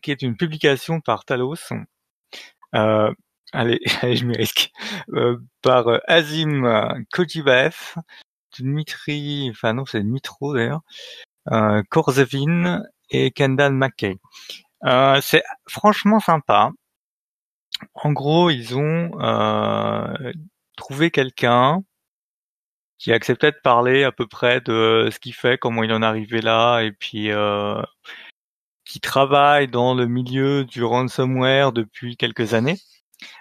[0.02, 1.56] qui est une publication par Talos.
[2.76, 3.14] Euh,
[3.54, 4.72] allez, allez, je m'y risque.
[5.14, 6.64] Euh, par Azim
[7.12, 7.96] Kojibaev,
[8.60, 10.82] Dmitri, enfin non, c'est Dmitro d'ailleurs,
[11.52, 14.18] euh, Korzevin et Kendall McKay.
[14.86, 16.72] Euh, c'est franchement sympa.
[17.94, 20.34] En gros, ils ont euh,
[20.78, 21.84] trouvé quelqu'un
[22.98, 26.06] qui acceptait de parler à peu près de ce qu'il fait, comment il en est
[26.06, 27.82] arrivé là, et puis euh,
[28.86, 32.78] qui travaille dans le milieu du ransomware depuis quelques années.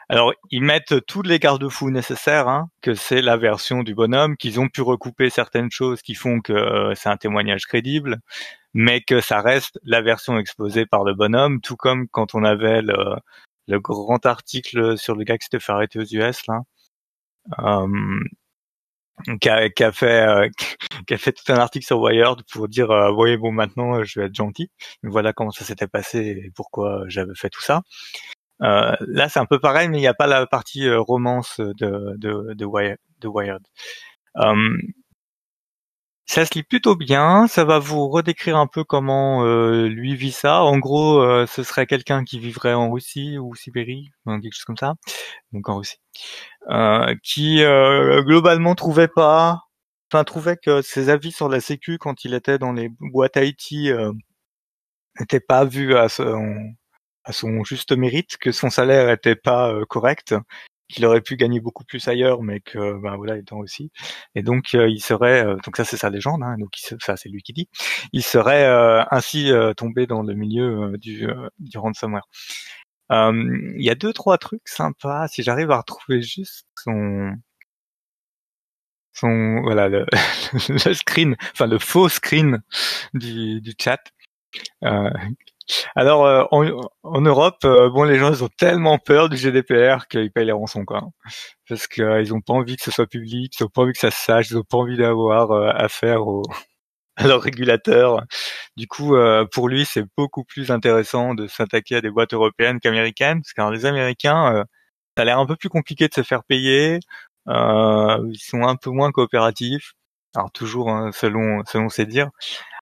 [0.08, 4.60] Alors, ils mettent tous les garde-fous nécessaires, hein, que c'est la version du bonhomme, qu'ils
[4.60, 8.20] ont pu recouper certaines choses qui font que c'est un témoignage crédible,
[8.74, 12.82] mais que ça reste la version exposée par le bonhomme, tout comme quand on avait
[12.82, 13.16] le,
[13.68, 16.60] le grand article sur le gars qui s'était fait arrêter aux US, là,
[17.60, 18.20] euh,
[19.40, 20.48] qui, a, fait euh,
[21.18, 24.34] fait tout un article sur Wired pour dire, euh, voyez, bon, maintenant, je vais être
[24.34, 24.70] gentil,
[25.02, 27.82] voilà comment ça s'était passé et pourquoi j'avais fait tout ça.
[28.62, 31.60] Euh, là, c'est un peu pareil, mais il n'y a pas la partie euh, romance
[31.60, 33.62] de, de, Wired.
[36.30, 37.48] Ça se lit plutôt bien.
[37.48, 40.62] Ça va vous redécrire un peu comment euh, lui vit ça.
[40.62, 44.76] En gros, euh, ce serait quelqu'un qui vivrait en Russie ou Sibérie, quelque chose comme
[44.76, 44.94] ça.
[45.52, 45.98] Donc en Russie,
[46.70, 49.58] euh, qui euh, globalement trouvait pas,
[50.12, 53.90] enfin trouvait que ses avis sur la Sécu quand il était dans les boîtes Haïti
[55.18, 56.74] n'étaient pas vus à son
[57.24, 60.34] à son juste mérite, que son salaire était pas correct,
[60.90, 63.90] qu'il aurait pu gagner beaucoup plus ailleurs, mais que ben voilà, étant aussi.
[64.34, 67.28] Et donc euh, il serait, euh, donc ça c'est sa légende, hein, donc ça c'est
[67.28, 67.68] lui qui dit,
[68.12, 71.26] il serait euh, ainsi tombé dans le milieu du,
[71.58, 72.28] du ransomware.
[73.10, 75.28] Il y a deux trois trucs sympas.
[75.28, 77.32] Si j'arrive à retrouver juste son
[79.12, 80.06] son voilà le,
[80.94, 82.62] screen, enfin le faux screen
[83.14, 84.00] du, du chat.
[85.96, 86.66] Alors euh, en,
[87.02, 90.52] en Europe, euh, bon les gens ils ont tellement peur du GDPR qu'ils payent les
[90.52, 91.02] rançons quoi,
[91.68, 93.92] parce qu'ils euh, ils ont pas envie que ce soit public, ils ont pas envie
[93.92, 96.42] que ça se sache, ils ont pas envie d'avoir euh, affaire au
[97.16, 98.22] à leur régulateur.
[98.76, 102.80] Du coup, euh, pour lui, c'est beaucoup plus intéressant de s'attaquer à des boîtes européennes
[102.80, 104.64] qu'américaines, parce que les Américains, euh,
[105.16, 107.00] ça a l'air un peu plus compliqué de se faire payer.
[107.48, 109.94] Ils sont un peu moins coopératifs.
[110.34, 112.30] Alors toujours hein, selon selon ses dires.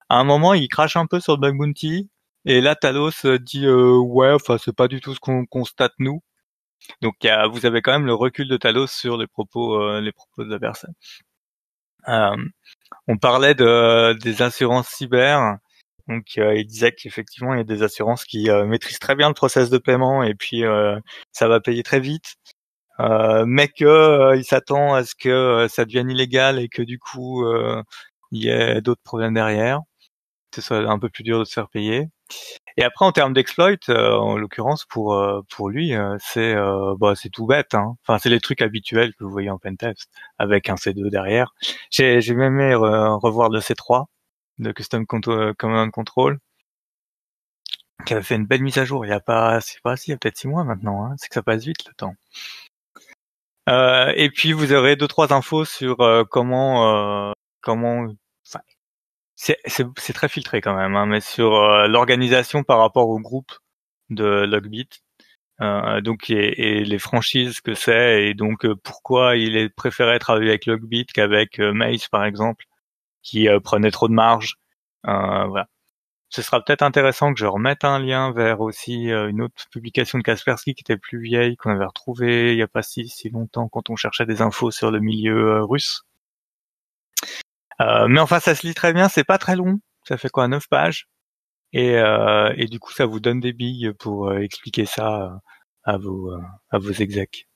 [0.08, 2.08] À un moment, il crache un peu sur le bug bounty,
[2.48, 5.92] et là, Talos euh, dit euh, ouais, enfin c'est pas du tout ce qu'on constate
[5.98, 6.22] nous.
[7.02, 7.16] Donc
[7.52, 10.50] vous avez quand même le recul de Talos sur les propos euh, les propos de
[10.50, 10.94] la personne.
[12.08, 12.36] Euh,
[13.08, 15.58] on parlait de des assurances cyber.
[16.08, 19.28] Donc euh, il disait qu'effectivement il y a des assurances qui euh, maîtrisent très bien
[19.28, 20.98] le process de paiement et puis euh,
[21.32, 22.36] ça va payer très vite.
[23.46, 27.44] Mais que il s'attend à ce que ça devienne illégal et que du coup
[28.32, 29.80] il y ait d'autres problèmes derrière,
[30.52, 32.08] que ce soit un peu plus dur de se faire payer.
[32.76, 36.94] Et après en termes d'exploit, euh, en l'occurrence pour euh, pour lui, euh, c'est euh,
[36.98, 37.74] bah c'est tout bête.
[37.74, 37.96] Hein.
[38.02, 41.54] Enfin c'est les trucs habituels que vous voyez en pentest avec un C2 derrière.
[41.90, 44.06] J'ai j'ai même aimé re- revoir le C3
[44.58, 46.38] de Custom Control, Command Control
[48.06, 49.04] qui avait fait une belle mise à jour.
[49.04, 51.04] Il y a pas, c'est pas si, il y a peut-être six mois maintenant.
[51.04, 51.14] Hein.
[51.18, 52.14] C'est que ça passe vite le temps.
[53.68, 58.06] Euh, et puis vous aurez deux trois infos sur euh, comment euh, comment
[59.38, 63.52] c'est très filtré quand même hein, mais sur euh, l'organisation par rapport au groupe
[64.10, 64.88] de Logbit
[65.60, 70.50] Euh, donc et, les franchises que c'est et donc euh, pourquoi il est préféré travailler
[70.50, 72.66] avec Logbit qu'avec euh, Mace par exemple
[73.22, 74.56] qui prenait trop de marge
[75.04, 75.68] voilà.
[76.30, 80.24] Ce sera peut-être intéressant que je remette un lien vers aussi une autre publication de
[80.24, 83.68] Kaspersky qui était plus vieille qu'on avait retrouvée il y a pas si si longtemps
[83.68, 86.04] quand on cherchait des infos sur le milieu russe
[87.80, 90.68] mais enfin ça se lit très bien c'est pas très long ça fait quoi neuf
[90.68, 91.06] pages?
[91.72, 95.30] Et, euh, et du coup ça vous donne des billes pour euh, expliquer ça euh,
[95.84, 96.32] à vos
[96.70, 97.46] à vos execs.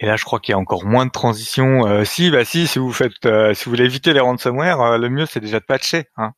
[0.00, 2.04] Et là, je crois qu'il y a encore moins de transition.
[2.04, 3.14] si, bah si, si vous faites,
[3.54, 6.06] si vous voulez éviter les ransomware, le mieux c'est déjà de patcher.
[6.16, 6.34] Hein.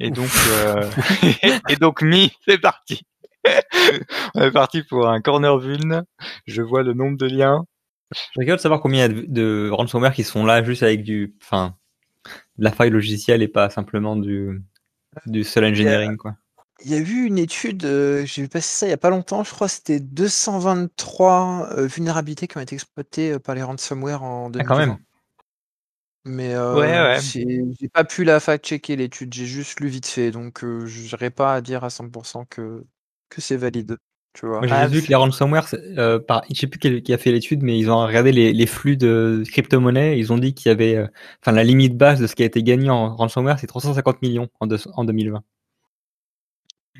[0.00, 0.30] Et donc,
[1.68, 3.02] et donc, mi, c'est parti.
[4.34, 6.04] On est parti pour un corner vuln.
[6.46, 7.66] Je vois le nombre de liens.
[8.12, 10.82] Je rigole de savoir combien il y a de, de ransomware qui sont là juste
[10.82, 11.76] avec du, enfin,
[12.58, 14.62] la faille logicielle et pas simplement du,
[15.26, 16.16] du seul engineering.
[16.16, 16.36] Quoi.
[16.84, 19.10] Il y a eu une étude, euh, j'ai vu passer ça il y a pas
[19.10, 23.62] longtemps, je crois que c'était 223 euh, vulnérabilités qui ont été exploitées euh, par les
[23.62, 24.64] ransomware en 2020.
[24.64, 24.98] Ah, quand même.
[26.28, 31.12] Mais ouais, j'ai pas pu la fact-checker l'étude, j'ai juste lu vite fait, donc je
[31.12, 32.84] n'aurais pas à dire à 100% que,
[33.28, 33.96] que c'est valide
[34.40, 35.66] j'ai ah, vu que les ransomware,
[35.98, 38.66] euh, par, je sais plus qui a fait l'étude, mais ils ont regardé les, les
[38.66, 40.18] flux de crypto-monnaies.
[40.18, 41.06] Ils ont dit qu'il y avait, euh,
[41.42, 44.48] enfin, la limite base de ce qui a été gagné en ransomware, c'est 350 millions
[44.60, 45.42] en, en 2020.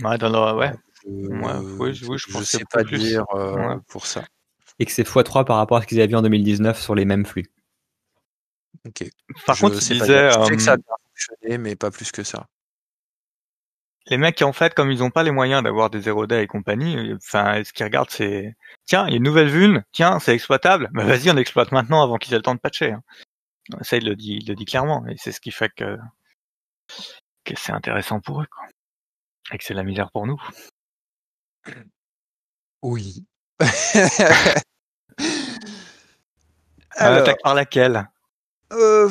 [0.02, 0.72] Ouais, dans le, ouais.
[1.06, 4.24] oui, je, pense sais pas dire euh, pour ça.
[4.78, 7.04] Et que c'est x3 par rapport à ce qu'ils avaient vu en 2019 sur les
[7.04, 7.46] mêmes flux.
[8.86, 9.08] Ok.
[9.46, 12.22] Par contre, ils disaient, je sais que ça a bien fonctionné, mais pas plus que
[12.22, 12.46] ça
[14.08, 16.46] les mecs, en fait, comme ils n'ont pas les moyens d'avoir des zero day et
[16.46, 20.34] compagnie, enfin, ce qu'ils regardent, c'est tiens, il y a une nouvelle vulne, tiens, c'est
[20.34, 22.92] exploitable, bah vas-y, on exploite maintenant avant qu'ils aient le temps de patcher.
[22.92, 23.02] Hein.
[23.82, 25.96] Ça, il le dit, il le dit clairement, et c'est ce qui fait que
[27.44, 28.64] que c'est intéressant pour eux, quoi.
[29.52, 30.40] et que c'est la misère pour nous.
[32.82, 33.24] Oui.
[36.96, 38.08] Alors, attaque par laquelle?
[38.72, 39.08] Euh,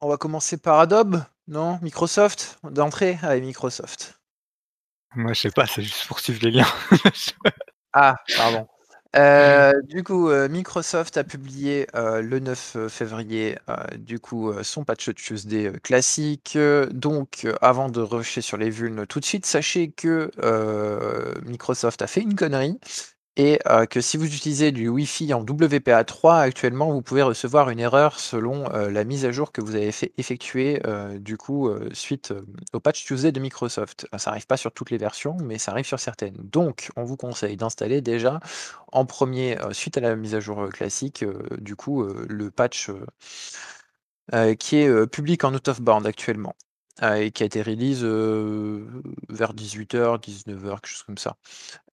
[0.00, 1.22] On va commencer par Adobe.
[1.50, 4.20] Non, Microsoft D'entrée avec Microsoft.
[5.16, 6.72] Moi, je sais pas, c'est juste pour suivre les liens.
[7.92, 8.68] ah, pardon.
[9.16, 13.58] Euh, du coup, euh, Microsoft a publié euh, le 9 février
[13.98, 16.56] du coup son patch Tuesday classique.
[16.92, 20.30] Donc, avant de rusher sur les vulnes tout de suite, sachez que
[21.44, 22.78] Microsoft a fait une connerie
[23.36, 28.18] et que si vous utilisez du Wi-Fi en WPA3 actuellement, vous pouvez recevoir une erreur
[28.20, 30.80] selon la mise à jour que vous avez fait effectuer
[31.18, 32.34] du coup suite
[32.72, 34.06] au patch Tuesday de Microsoft.
[34.18, 36.36] Ça n'arrive pas sur toutes les versions, mais ça arrive sur certaines.
[36.42, 38.40] Donc, on vous conseille d'installer déjà
[38.92, 41.24] en premier, suite à la mise à jour classique,
[41.58, 42.90] du coup le patch
[44.58, 46.54] qui est public en out of bound actuellement.
[47.02, 48.02] et qui a été release
[49.28, 51.36] vers 18h, 19h, quelque chose comme ça.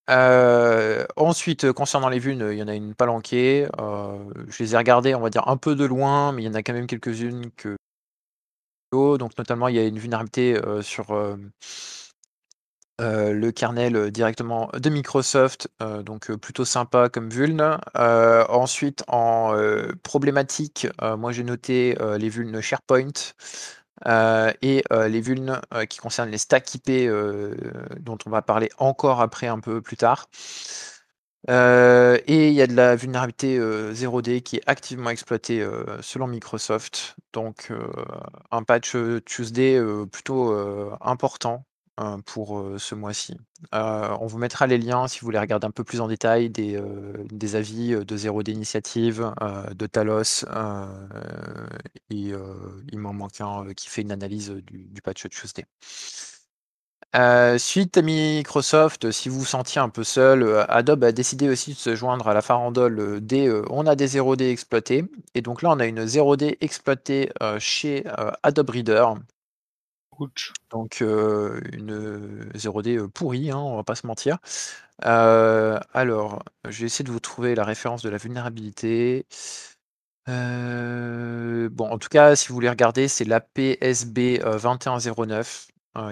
[0.09, 3.67] Euh, ensuite, concernant les vues, il y en a une palanquée.
[3.79, 4.17] Euh,
[4.47, 6.53] je les ai regardées, on va dire, un peu de loin, mais il y en
[6.53, 7.75] a quand même quelques-unes que
[8.93, 11.07] donc notamment, il y a une vulnérabilité euh, sur
[12.99, 15.69] le kernel directement de Microsoft,
[16.03, 17.77] donc plutôt sympa comme vuln.
[17.95, 19.53] ensuite, en
[20.03, 23.11] problématique, moi j'ai noté les vulnes SharePoint.
[24.05, 27.09] Euh, et euh, les vulnes euh, qui concernent les stacks IP
[27.99, 30.29] dont on va parler encore après un peu plus tard.
[31.49, 35.65] et il y a de la vulnérabilité 0D qui est activement exploitée
[36.01, 37.15] selon Microsoft.
[37.33, 37.71] Donc
[38.51, 39.79] un patch Tuesday
[40.11, 40.53] plutôt
[41.01, 41.65] important
[41.99, 43.35] Hein, pour ce mois-ci.
[43.71, 46.75] on vous mettra les liens si vous voulez regarder un peu plus en détail des,
[47.55, 49.33] avis de Zéro d'initiative,
[49.73, 50.45] de Talos,
[52.11, 52.33] et
[52.91, 55.65] il m'en manque un qui fait une analyse du, patch Tuesday.
[57.57, 61.77] suite à Microsoft, si vous vous sentiez un peu seul, Adobe a décidé aussi de
[61.77, 65.03] se joindre à la farandole des on a des 0D exploités.
[65.33, 68.03] Et donc là, on a une 0D exploitée chez
[68.43, 69.15] Adobe Reader.
[70.69, 74.37] Donc une 0D pourrie, hein, on va pas se mentir.
[74.99, 79.25] alors, je vais essayer de vous trouver la référence de la vulnérabilité.
[80.27, 85.67] bon, en tout cas, si vous voulez regarder, c'est la PSB 2109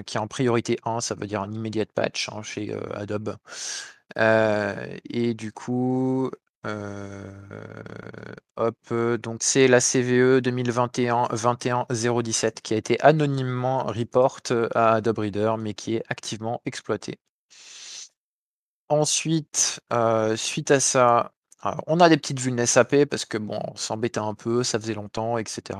[0.05, 3.35] qui est en priorité 1, ça veut dire un immediate patch hein, chez Adobe.
[4.17, 6.31] et du coup, euh,
[8.55, 14.39] hop, donc c'est la CVE 2021-21-017 qui a été anonymement report
[14.73, 17.19] à Adobe Reader, mais qui est activement exploité.
[18.89, 21.33] Ensuite, euh, suite à ça,
[21.87, 24.93] on a des petites vulnes SAP parce que bon, on s'embêtait un peu, ça faisait
[24.93, 25.79] longtemps, etc.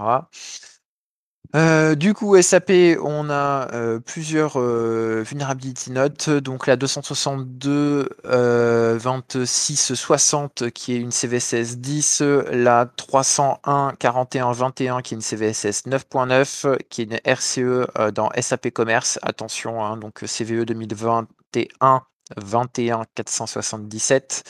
[1.55, 6.29] Euh, du coup, SAP, on a euh, plusieurs euh, vulnerability notes.
[6.29, 15.13] Donc la 262 26 60 qui est une CVSS 10, la 301 41 21 qui
[15.13, 19.17] est une CVSS 9.9, qui est une RCE dans SAP Commerce.
[19.21, 22.01] Attention, hein, donc CVE 2021
[22.37, 24.43] 21 477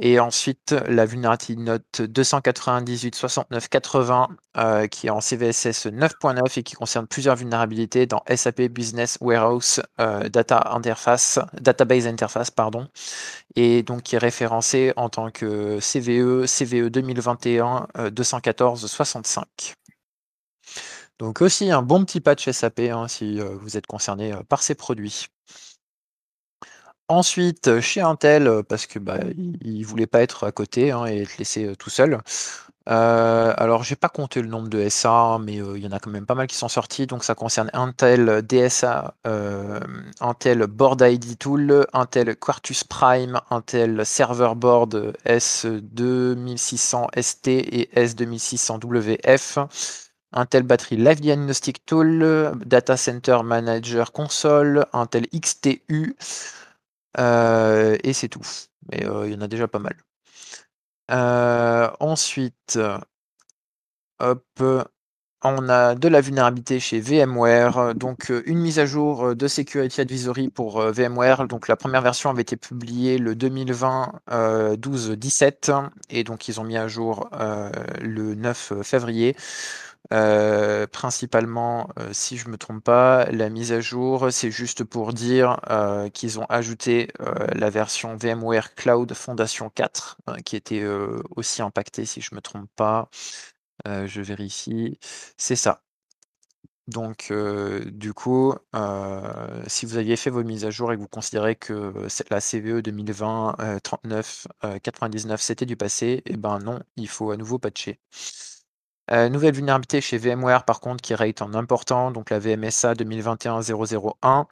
[0.00, 4.28] et ensuite la vulnerability note 298 69 80
[4.90, 10.28] qui est en CVSS 9.9 et qui concerne plusieurs vulnérabilités dans SAP Business Warehouse euh,
[10.28, 12.88] Data Interface Database Interface pardon
[13.56, 19.74] et donc qui est référencé en tant que CVE CVE 2021 214 65
[21.22, 24.60] donc aussi un bon petit patch SAP hein, si euh, vous êtes concerné euh, par
[24.60, 25.28] ces produits.
[27.08, 29.18] Ensuite, chez Intel, parce que bah,
[29.60, 32.20] il, voulait pas être à côté hein, et être laissé tout seul.
[32.88, 35.98] Euh, alors, j'ai pas compté le nombre de SA, hein, mais il y en a
[36.00, 37.06] quand même pas mal qui sont sortis.
[37.06, 39.14] Donc, ça concerne Intel DSA,
[40.20, 49.58] Intel Board ID Tool, Intel Quartus Prime, Intel Server Board S2600 ST et S2600 WF.
[50.32, 56.61] Intel Battery Live Diagnostic Tool, Data Center Manager Console, Intel XTU, euh,
[57.18, 58.42] et c'est tout.
[58.90, 59.96] Mais euh, il y en a déjà pas mal.
[61.10, 62.78] Euh, ensuite,
[65.44, 70.48] on a de la vulnérabilité chez VMware, donc une mise à jour de Security Advisory
[70.48, 71.48] pour VMware.
[71.48, 76.76] Donc la première version avait été publiée le 2020 12-17 et donc ils ont mis
[76.76, 77.28] à jour
[78.00, 79.36] le 9 février.
[80.12, 85.12] Euh, principalement, euh, si je me trompe pas, la mise à jour, c'est juste pour
[85.14, 87.08] dire euh, qu'ils ont ajouté
[87.54, 90.84] la version VMware Cloud Foundation 4, hein, qui était
[91.36, 93.08] aussi impactée, si je me trompe pas.
[93.86, 94.98] je vérifie.
[95.36, 95.82] C'est ça.
[96.88, 97.32] Donc,
[97.92, 98.54] du coup,
[99.66, 101.92] si vous aviez fait vos mises à jour et que vous considérez que
[102.30, 104.46] la CVE 2020 39
[104.82, 108.00] 99 c'était du passé, eh ben non, il faut à nouveau patcher.
[109.10, 114.46] Euh, nouvelle vulnérabilité chez VMware par contre qui rate en important, donc la VMSA 2021-001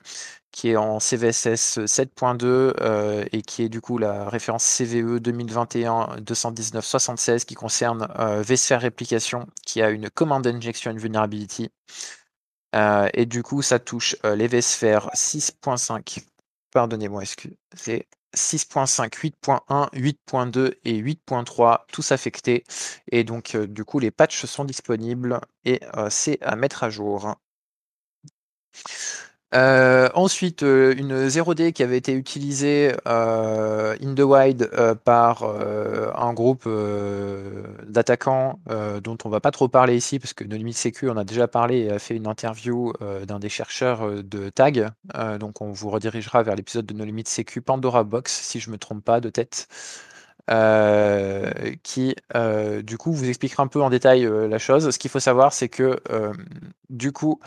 [0.51, 7.45] qui est en CVSS 7.2 euh, et qui est du coup la référence CVE 2021-219-76
[7.45, 11.71] qui concerne euh, vSphere Replication qui a une command injection vulnerability.
[12.75, 16.25] et du coup ça touche les vSphere 6.5
[16.73, 22.65] pardonnez-moi, excusez, 6.5, 8.1, 8.2 et 8.3, tous affectés.
[23.11, 26.91] Et donc, euh, du coup, les patchs sont disponibles et euh, c'est à mettre à
[26.91, 27.35] jour.
[29.53, 34.71] Euh, ensuite, une 0D qui avait été utilisée in the wild
[35.05, 36.69] par un groupe
[37.91, 38.61] d'attaquants
[39.03, 41.49] dont on va pas trop parler ici parce que No Limit Sécu on a déjà
[41.49, 42.93] parlé et a fait une interview
[43.27, 44.89] d'un des chercheurs de Tag.
[45.39, 48.79] donc on vous redirigera vers l'épisode de No Limit Sécu Pandora Box si je me
[48.79, 49.69] trompe pas de tête.
[51.83, 52.15] qui
[52.83, 54.91] du coup vous expliquera un peu en détail la chose.
[54.91, 56.01] Ce qu'il faut savoir, c'est que
[56.89, 57.41] du coup,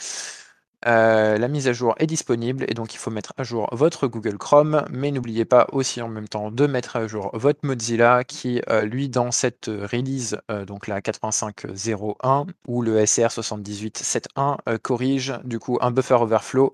[0.85, 4.07] euh, la mise à jour est disponible et donc il faut mettre à jour votre
[4.07, 8.23] Google Chrome, mais n'oubliez pas aussi en même temps de mettre à jour votre Mozilla
[8.23, 15.33] qui, euh, lui, dans cette release, euh, donc la 85.01 ou le SR 78.7.1, corrige
[15.43, 16.73] du coup un buffer overflow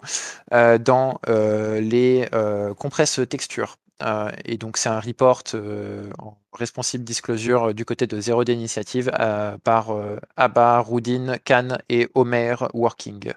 [0.79, 2.27] dans les
[2.77, 3.77] compresses textures.
[4.45, 5.43] et donc c'est un report
[6.19, 9.11] en responsive disclosure du côté de Zero Day Initiative
[9.63, 9.95] par
[10.37, 13.33] Abba, Rudin, Khan et Homer Working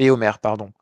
[0.00, 0.72] et Homer, pardon.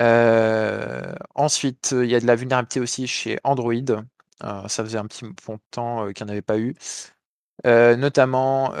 [0.00, 3.74] Euh, ensuite, il y a de la vulnérabilité aussi chez Android.
[3.74, 6.74] Euh, ça faisait un petit bon temps euh, qu'il n'y en avait pas eu.
[7.64, 8.72] notamment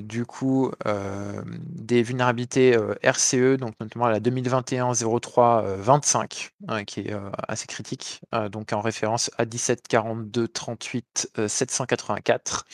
[0.00, 6.52] du coup des vulnérabilités RCE, donc notamment la 2021 03 25,
[6.86, 7.14] qui est
[7.48, 12.64] assez critique, donc en référence à 17 42 38 784.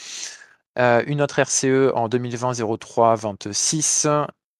[1.06, 2.60] une autre RCE en 2020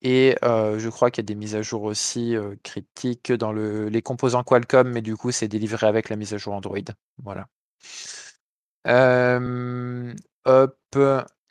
[0.02, 3.52] 03 26 et je crois qu'il y a des mises à jour aussi critiques dans
[3.52, 6.78] le, les composants Qualcomm, mais du coup, c'est délivré avec la mise à jour Android.
[7.22, 7.46] Voilà.
[10.44, 10.78] hop.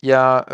[0.04, 0.46] Il y a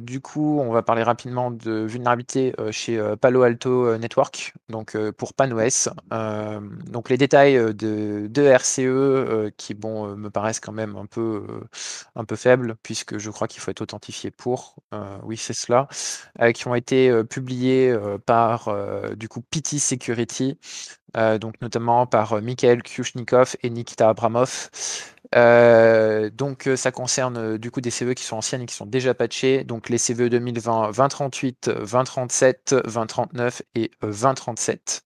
[0.00, 5.88] du coup, on va parler rapidement de vulnérabilité chez Palo Alto Network, donc pour PanOS.
[6.86, 11.44] donc les détails de, de RCE qui bon me paraissent quand même un peu
[12.14, 14.76] un peu faibles puisque je crois qu'il faut être authentifié pour.
[15.24, 15.88] oui, c'est cela,
[16.54, 17.94] qui ont été publiés
[18.26, 18.68] par
[19.16, 20.58] du coup PT Security.
[21.40, 24.70] donc notamment par Mikhail Kushnikov et Nikita Abramov.
[25.34, 28.86] Euh, donc ça concerne euh, du coup des CVE qui sont anciennes et qui sont
[28.86, 29.64] déjà patchées.
[29.64, 35.02] Donc les CVE 2020 2038, 2037, 2039 et 2037.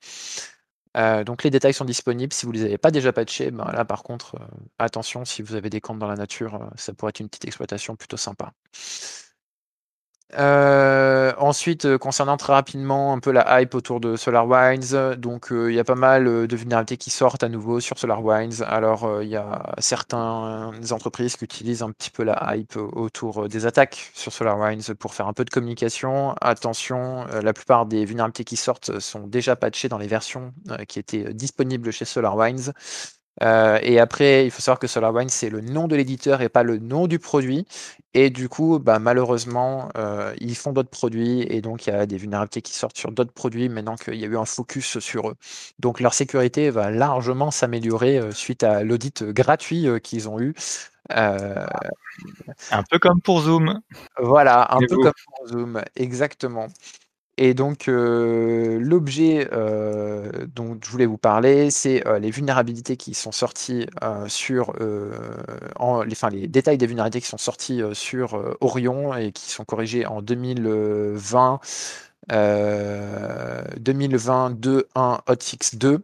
[0.97, 2.33] Euh, donc les détails sont disponibles.
[2.33, 4.37] Si vous ne les avez pas déjà patchés, ben là par contre,
[4.79, 7.97] attention, si vous avez des comptes dans la nature, ça pourrait être une petite exploitation
[7.97, 8.53] plutôt sympa.
[10.39, 15.73] Euh, ensuite, euh, concernant très rapidement un peu la hype autour de SolarWinds, donc euh,
[15.73, 18.63] il y a pas mal de vulnérabilités qui sortent à nouveau sur SolarWinds.
[18.67, 23.65] Alors il y a certaines entreprises qui utilisent un petit peu la hype autour des
[23.67, 26.35] attaques sur SolarWinds pour faire un peu de communication.
[26.41, 30.53] Attention, la plupart des vulnérabilités qui sortent sont déjà patchées dans les versions
[30.89, 32.73] qui étaient disponibles chez SolarWinds.
[33.43, 36.63] Euh, et après, il faut savoir que SolarWinds, c'est le nom de l'éditeur et pas
[36.63, 37.67] le nom du produit.
[38.15, 42.07] Et du coup, bah, malheureusement, euh, ils font d'autres produits et donc il y a
[42.07, 45.29] des vulnérabilités qui sortent sur d'autres produits maintenant qu'il y a eu un focus sur
[45.29, 45.35] eux.
[45.79, 50.55] Donc leur sécurité va largement s'améliorer euh, suite à l'audit gratuit qu'ils ont eu.
[51.11, 53.81] Un peu comme pour Zoom.
[54.19, 56.69] Voilà, un peu comme pour Zoom, exactement.
[57.39, 63.13] Et donc, euh, l'objet euh, dont je voulais vous parler, c'est euh, les vulnérabilités qui
[63.13, 63.87] sont sorties
[64.27, 64.73] sur,
[65.77, 69.65] en, les, enfin, les détails des vulnérabilités qui sont sorties sur Orion et qui sont
[69.65, 71.61] corrigées en 2020.
[72.29, 76.03] 2022.1 hotfix 2.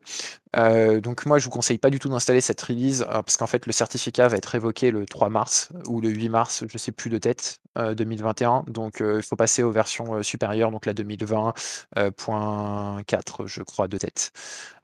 [0.56, 3.66] Euh, donc moi je vous conseille pas du tout d'installer cette release parce qu'en fait
[3.66, 7.10] le certificat va être révoqué le 3 mars ou le 8 mars, je sais plus
[7.10, 8.64] de tête, 2021.
[8.68, 14.32] Donc il faut passer aux versions supérieures, donc la 2020.4 je crois de tête,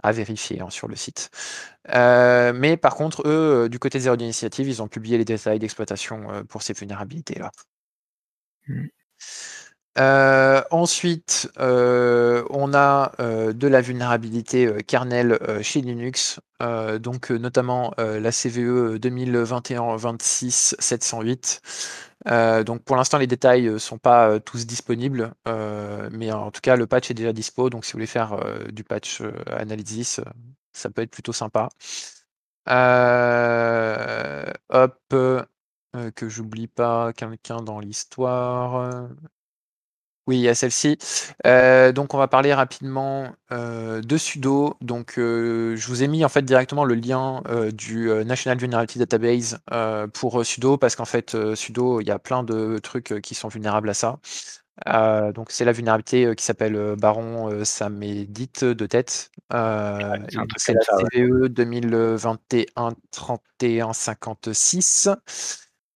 [0.03, 1.30] à vérifier hein, sur le site.
[1.89, 6.62] mais par contre eux du côté zéro d'initiative ils ont publié les détails d'exploitation pour
[6.62, 7.51] ces vulnérabilités là.
[8.68, 8.89] Mmh.
[9.97, 16.41] Euh, ensuite, euh, on a euh, de la vulnérabilité kernel chez Linux,
[17.01, 21.61] donc notamment la CVE 2021-26-708.
[22.64, 25.32] donc pour l'instant, les détails ne sont pas tous disponibles,
[26.12, 27.70] mais en tout cas, le patch est déjà dispo.
[27.70, 28.36] Donc si vous voulez faire
[28.72, 30.20] du patch analysis,
[30.72, 31.68] ça peut être plutôt sympa.
[34.70, 35.14] hop,
[36.14, 39.09] que j'oublie pas quelqu'un dans l'histoire.
[40.29, 40.99] Oui, il y a celle-ci.
[41.47, 44.76] Euh, donc, on va parler rapidement euh, de sudo.
[44.83, 49.59] Donc, euh, je vous ai mis en fait directement le lien du National Vulnerability Database
[50.12, 53.89] pour sudo parce qu'en fait, sudo, il y a plein de trucs qui sont vulnérables
[53.89, 54.18] à ça.
[55.35, 59.31] donc, c'est la vulnérabilité qui s'appelle Baron Samedit de tête.
[59.51, 60.81] c'est la
[61.14, 65.09] CVE 2021 31 56.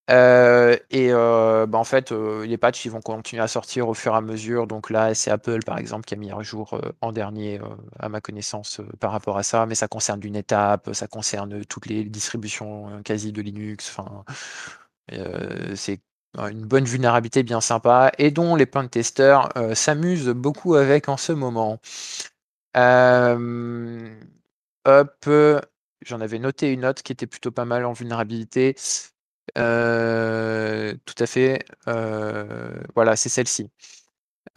[0.09, 3.93] Euh, et euh, bah, en fait, euh, les patchs ils vont continuer à sortir au
[3.93, 4.67] fur et à mesure.
[4.67, 7.59] Donc là, c'est Apple par exemple qui a mis un jour en dernier,
[7.99, 9.65] à ma connaissance, par rapport à ça.
[9.65, 13.89] Mais ça concerne d'une étape, ça concerne toutes les distributions quasi de Linux.
[13.89, 14.25] Enfin,
[15.75, 16.01] c'est
[16.37, 21.31] une bonne vulnérabilité bien sympa et dont les de testeurs s'amusent beaucoup avec en ce
[21.31, 21.79] moment.
[24.85, 25.29] hop,
[26.05, 28.75] j'en avais noté une autre qui était plutôt pas mal en vulnérabilité.
[29.55, 31.65] Tout à fait.
[32.95, 33.69] Voilà, c'est celle-ci.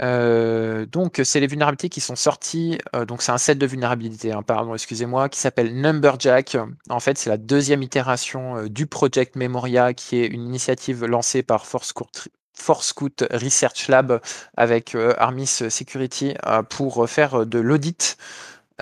[0.01, 2.79] Donc, c'est les vulnérabilités qui sont sorties.
[3.07, 6.57] donc, c'est un set de vulnérabilités, hein, pardon, excusez-moi, qui s'appelle Numberjack.
[6.89, 11.67] En fait, c'est la deuxième itération du Project Memoria, qui est une initiative lancée par
[11.67, 14.21] Forcecout Research Lab
[14.57, 16.35] avec Armis Security
[16.71, 18.17] pour faire de l'audit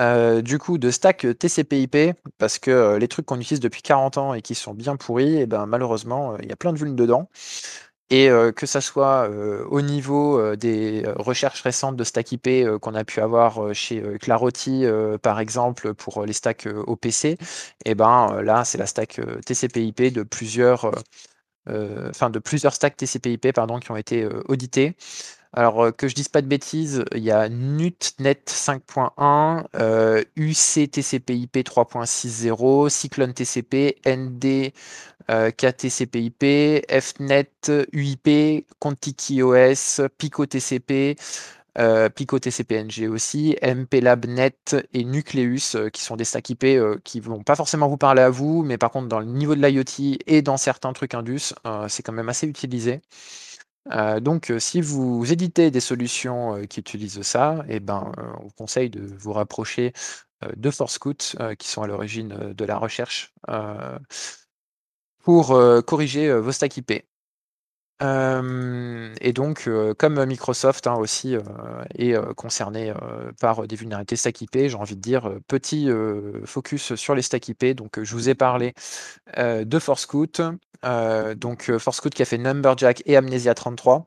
[0.00, 4.18] euh, du coup, de stack TCP/IP, parce que euh, les trucs qu'on utilise depuis 40
[4.18, 6.72] ans et qui sont bien pourris, et eh ben malheureusement, euh, il y a plein
[6.72, 7.28] de vulnes dedans.
[8.10, 9.28] Et que ça soit
[9.70, 12.48] au niveau des recherches récentes de stack IP
[12.80, 14.84] qu'on a pu avoir chez Claroty,
[15.22, 17.38] par exemple, pour les stacks OPC, et
[17.86, 20.92] eh ben là, c'est la stack TCP/IP de plusieurs,
[21.66, 24.96] enfin de plusieurs stacks TCP/IP pardon, qui ont été audités.
[25.56, 31.62] Alors, euh, que je dise pas de bêtises, il y a NUTNet 5.1, euh, UCTCP/IP
[31.62, 34.72] 3.60, Cyclone TCP, ND
[35.30, 41.16] euh, KTCP/IP, FNet, UIP, ContikiOS, Pico TCP,
[41.78, 42.08] euh,
[43.10, 46.66] aussi, MPLabNet et Nucleus, qui sont des stacks IP
[47.04, 49.64] qui vont pas forcément vous parler à vous, mais par contre dans le niveau de
[49.64, 51.54] l'IoT et dans certains trucs Indus,
[51.88, 53.02] c'est quand même assez utilisé.
[53.92, 58.44] Euh, donc, euh, si vous éditez des solutions euh, qui utilisent ça, eh ben, on
[58.44, 59.92] vous conseille de vous rapprocher
[60.56, 63.32] de ForceCout, qui sont à l'origine de la recherche,
[65.22, 66.92] pour corriger vos stacks IP.
[68.04, 71.40] Euh, et donc, euh, comme Microsoft hein, aussi euh,
[71.96, 72.92] est concerné
[73.40, 75.88] par des vulnérabilités stack IP, j'ai envie de dire petit
[76.44, 77.64] focus sur les stack IP.
[77.74, 78.74] Donc, je vous ai parlé
[79.36, 80.42] de ForceCout.
[81.36, 84.06] donc, ForceCout qui a fait Numberjack et Amnesia 33.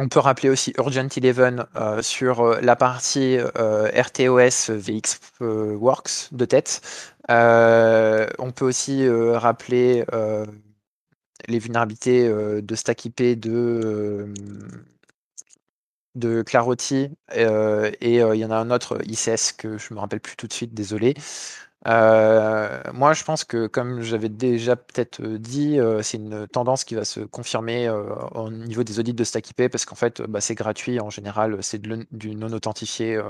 [0.00, 1.66] On peut rappeler aussi Urgent Eleven
[2.02, 6.80] sur la partie RTOS VXWorks de tête.
[7.28, 10.04] on peut aussi rappeler
[11.46, 14.32] les vulnérabilités de stack IP de,
[16.14, 16.44] de
[18.00, 20.52] et il y en a un autre ICS que je me rappelle plus tout de
[20.52, 21.14] suite, désolé.
[21.86, 27.20] moi, je pense que, comme j'avais déjà peut-être dit, c'est une tendance qui va se
[27.20, 27.88] confirmer
[28.34, 31.58] au niveau des audits de stack IP parce qu'en fait, bah, c'est gratuit en général,
[31.62, 33.20] c'est du non authentifié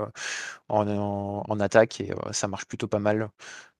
[0.69, 3.29] en, attaque et ça marche plutôt pas mal.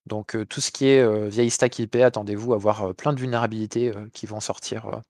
[0.09, 4.25] Donc tout ce qui est vieille stack IP, attendez-vous à voir plein de vulnérabilités qui
[4.25, 5.01] vont sortir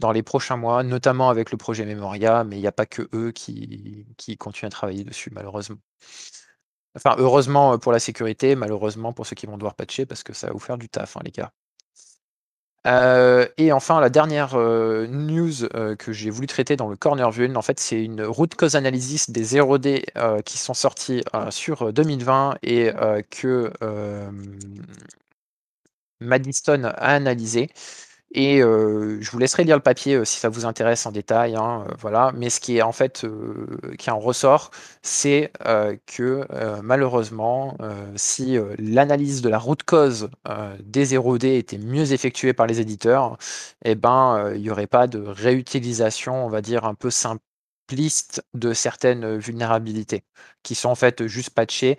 [0.00, 3.08] dans les prochains mois, notamment avec le projet Memoria, mais il n'y a pas que
[3.14, 4.06] eux qui,
[4.38, 5.78] continuent à travailler dessus, malheureusement.
[6.96, 10.48] Enfin, heureusement pour la sécurité, malheureusement pour ceux qui vont devoir patcher, parce que ça
[10.48, 11.52] va vous faire du taf, hein, les gars.
[12.86, 17.30] Euh, et enfin, la dernière euh, news euh, que j'ai voulu traiter dans le Corner
[17.30, 20.04] View, en fait, c'est une root cause analysis des 0D
[20.44, 22.90] qui sont sortis sur 2020 et
[23.30, 23.72] que
[26.20, 27.70] Madison a analysé.
[28.32, 31.56] Et je vous laisserai lire le papier si ça vous intéresse en détail.
[31.56, 32.32] Hein, voilà.
[32.36, 33.26] Mais ce qui est en fait
[33.98, 34.70] qui en ressort,
[35.02, 35.52] c'est
[36.06, 36.46] que
[36.82, 37.76] malheureusement,
[38.16, 40.30] si l'analyse de la route cause
[40.80, 43.38] des 0D était mieux effectuée par les éditeurs,
[43.84, 47.42] eh ben il n'y aurait pas de réutilisation, on va dire, un peu simple
[47.92, 50.24] liste de certaines vulnérabilités
[50.62, 51.96] qui sont en fait juste patchées,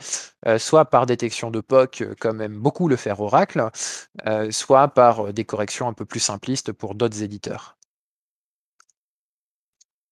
[0.57, 3.69] soit par détection de POC, comme aime beaucoup le faire Oracle,
[4.51, 7.77] soit par des corrections un peu plus simplistes pour d'autres éditeurs.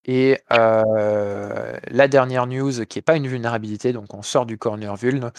[0.10, 5.32] Et la dernière news, qui n'est pas une vulnérabilité, donc on sort du corner vuln,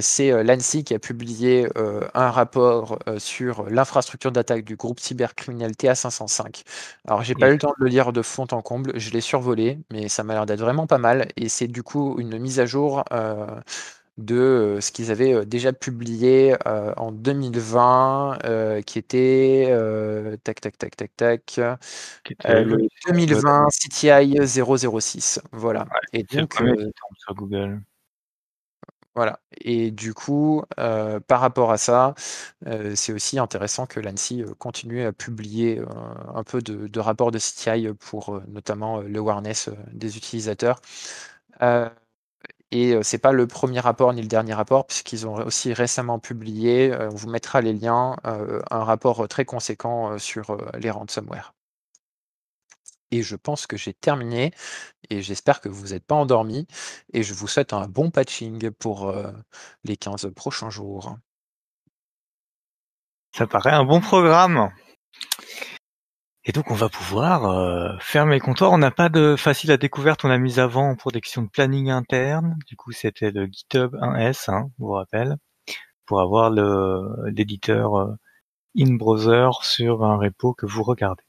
[0.00, 1.68] c'est l'ANSI qui a publié
[2.14, 6.62] un rapport sur l'infrastructure d'attaque du groupe cybercriminel TA505.
[7.06, 9.20] Alors j'ai pas eu le temps de le lire de fond en comble, je l'ai
[9.20, 12.60] survolé, mais ça m'a l'air d'être vraiment pas mal, et c'est du coup une mise
[12.60, 13.04] à jour
[14.18, 16.54] de ce qu'ils avaient déjà publié
[16.96, 18.38] en 2020,
[18.86, 19.74] qui était
[20.44, 21.60] tac tac tac tac tac
[22.44, 25.40] le 2020 CTI 006.
[25.52, 25.86] Voilà.
[26.12, 26.54] et donc
[27.18, 27.80] sur Google.
[29.16, 29.40] Voilà.
[29.60, 32.14] Et du coup, par rapport à ça,
[32.94, 35.82] c'est aussi intéressant que l'ANSI continue à publier
[36.34, 40.80] un peu de, rapports de CTI pour notamment l'awareness des utilisateurs.
[42.72, 46.92] Et c'est pas le premier rapport ni le dernier rapport, puisqu'ils ont aussi récemment publié,
[46.98, 51.52] on vous mettra les liens, un rapport très conséquent sur les ransomware.
[53.10, 54.52] Et je pense que j'ai terminé,
[55.10, 56.66] et j'espère que vous n'êtes pas endormis,
[57.12, 59.12] et je vous souhaite un bon patching pour
[59.84, 61.16] les 15 prochains jours.
[63.32, 64.70] Ça paraît un bon programme.
[66.44, 68.72] Et donc on va pouvoir euh, fermer le comptoir.
[68.72, 71.90] On n'a pas de facile à découverte, on a mis avant en protection de planning
[71.90, 72.58] interne.
[72.66, 75.36] Du coup c'était le GitHub 1S, hein, je vous rappelle,
[76.06, 78.14] pour avoir l'éditeur euh,
[78.78, 81.24] in browser sur un repo que vous regardez.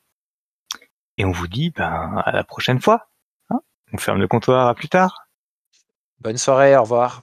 [1.22, 3.12] Et on vous dit ben à la prochaine fois.
[3.52, 3.60] Hein
[3.94, 5.28] on ferme le comptoir, à plus tard.
[6.20, 7.22] Bonne soirée, au revoir.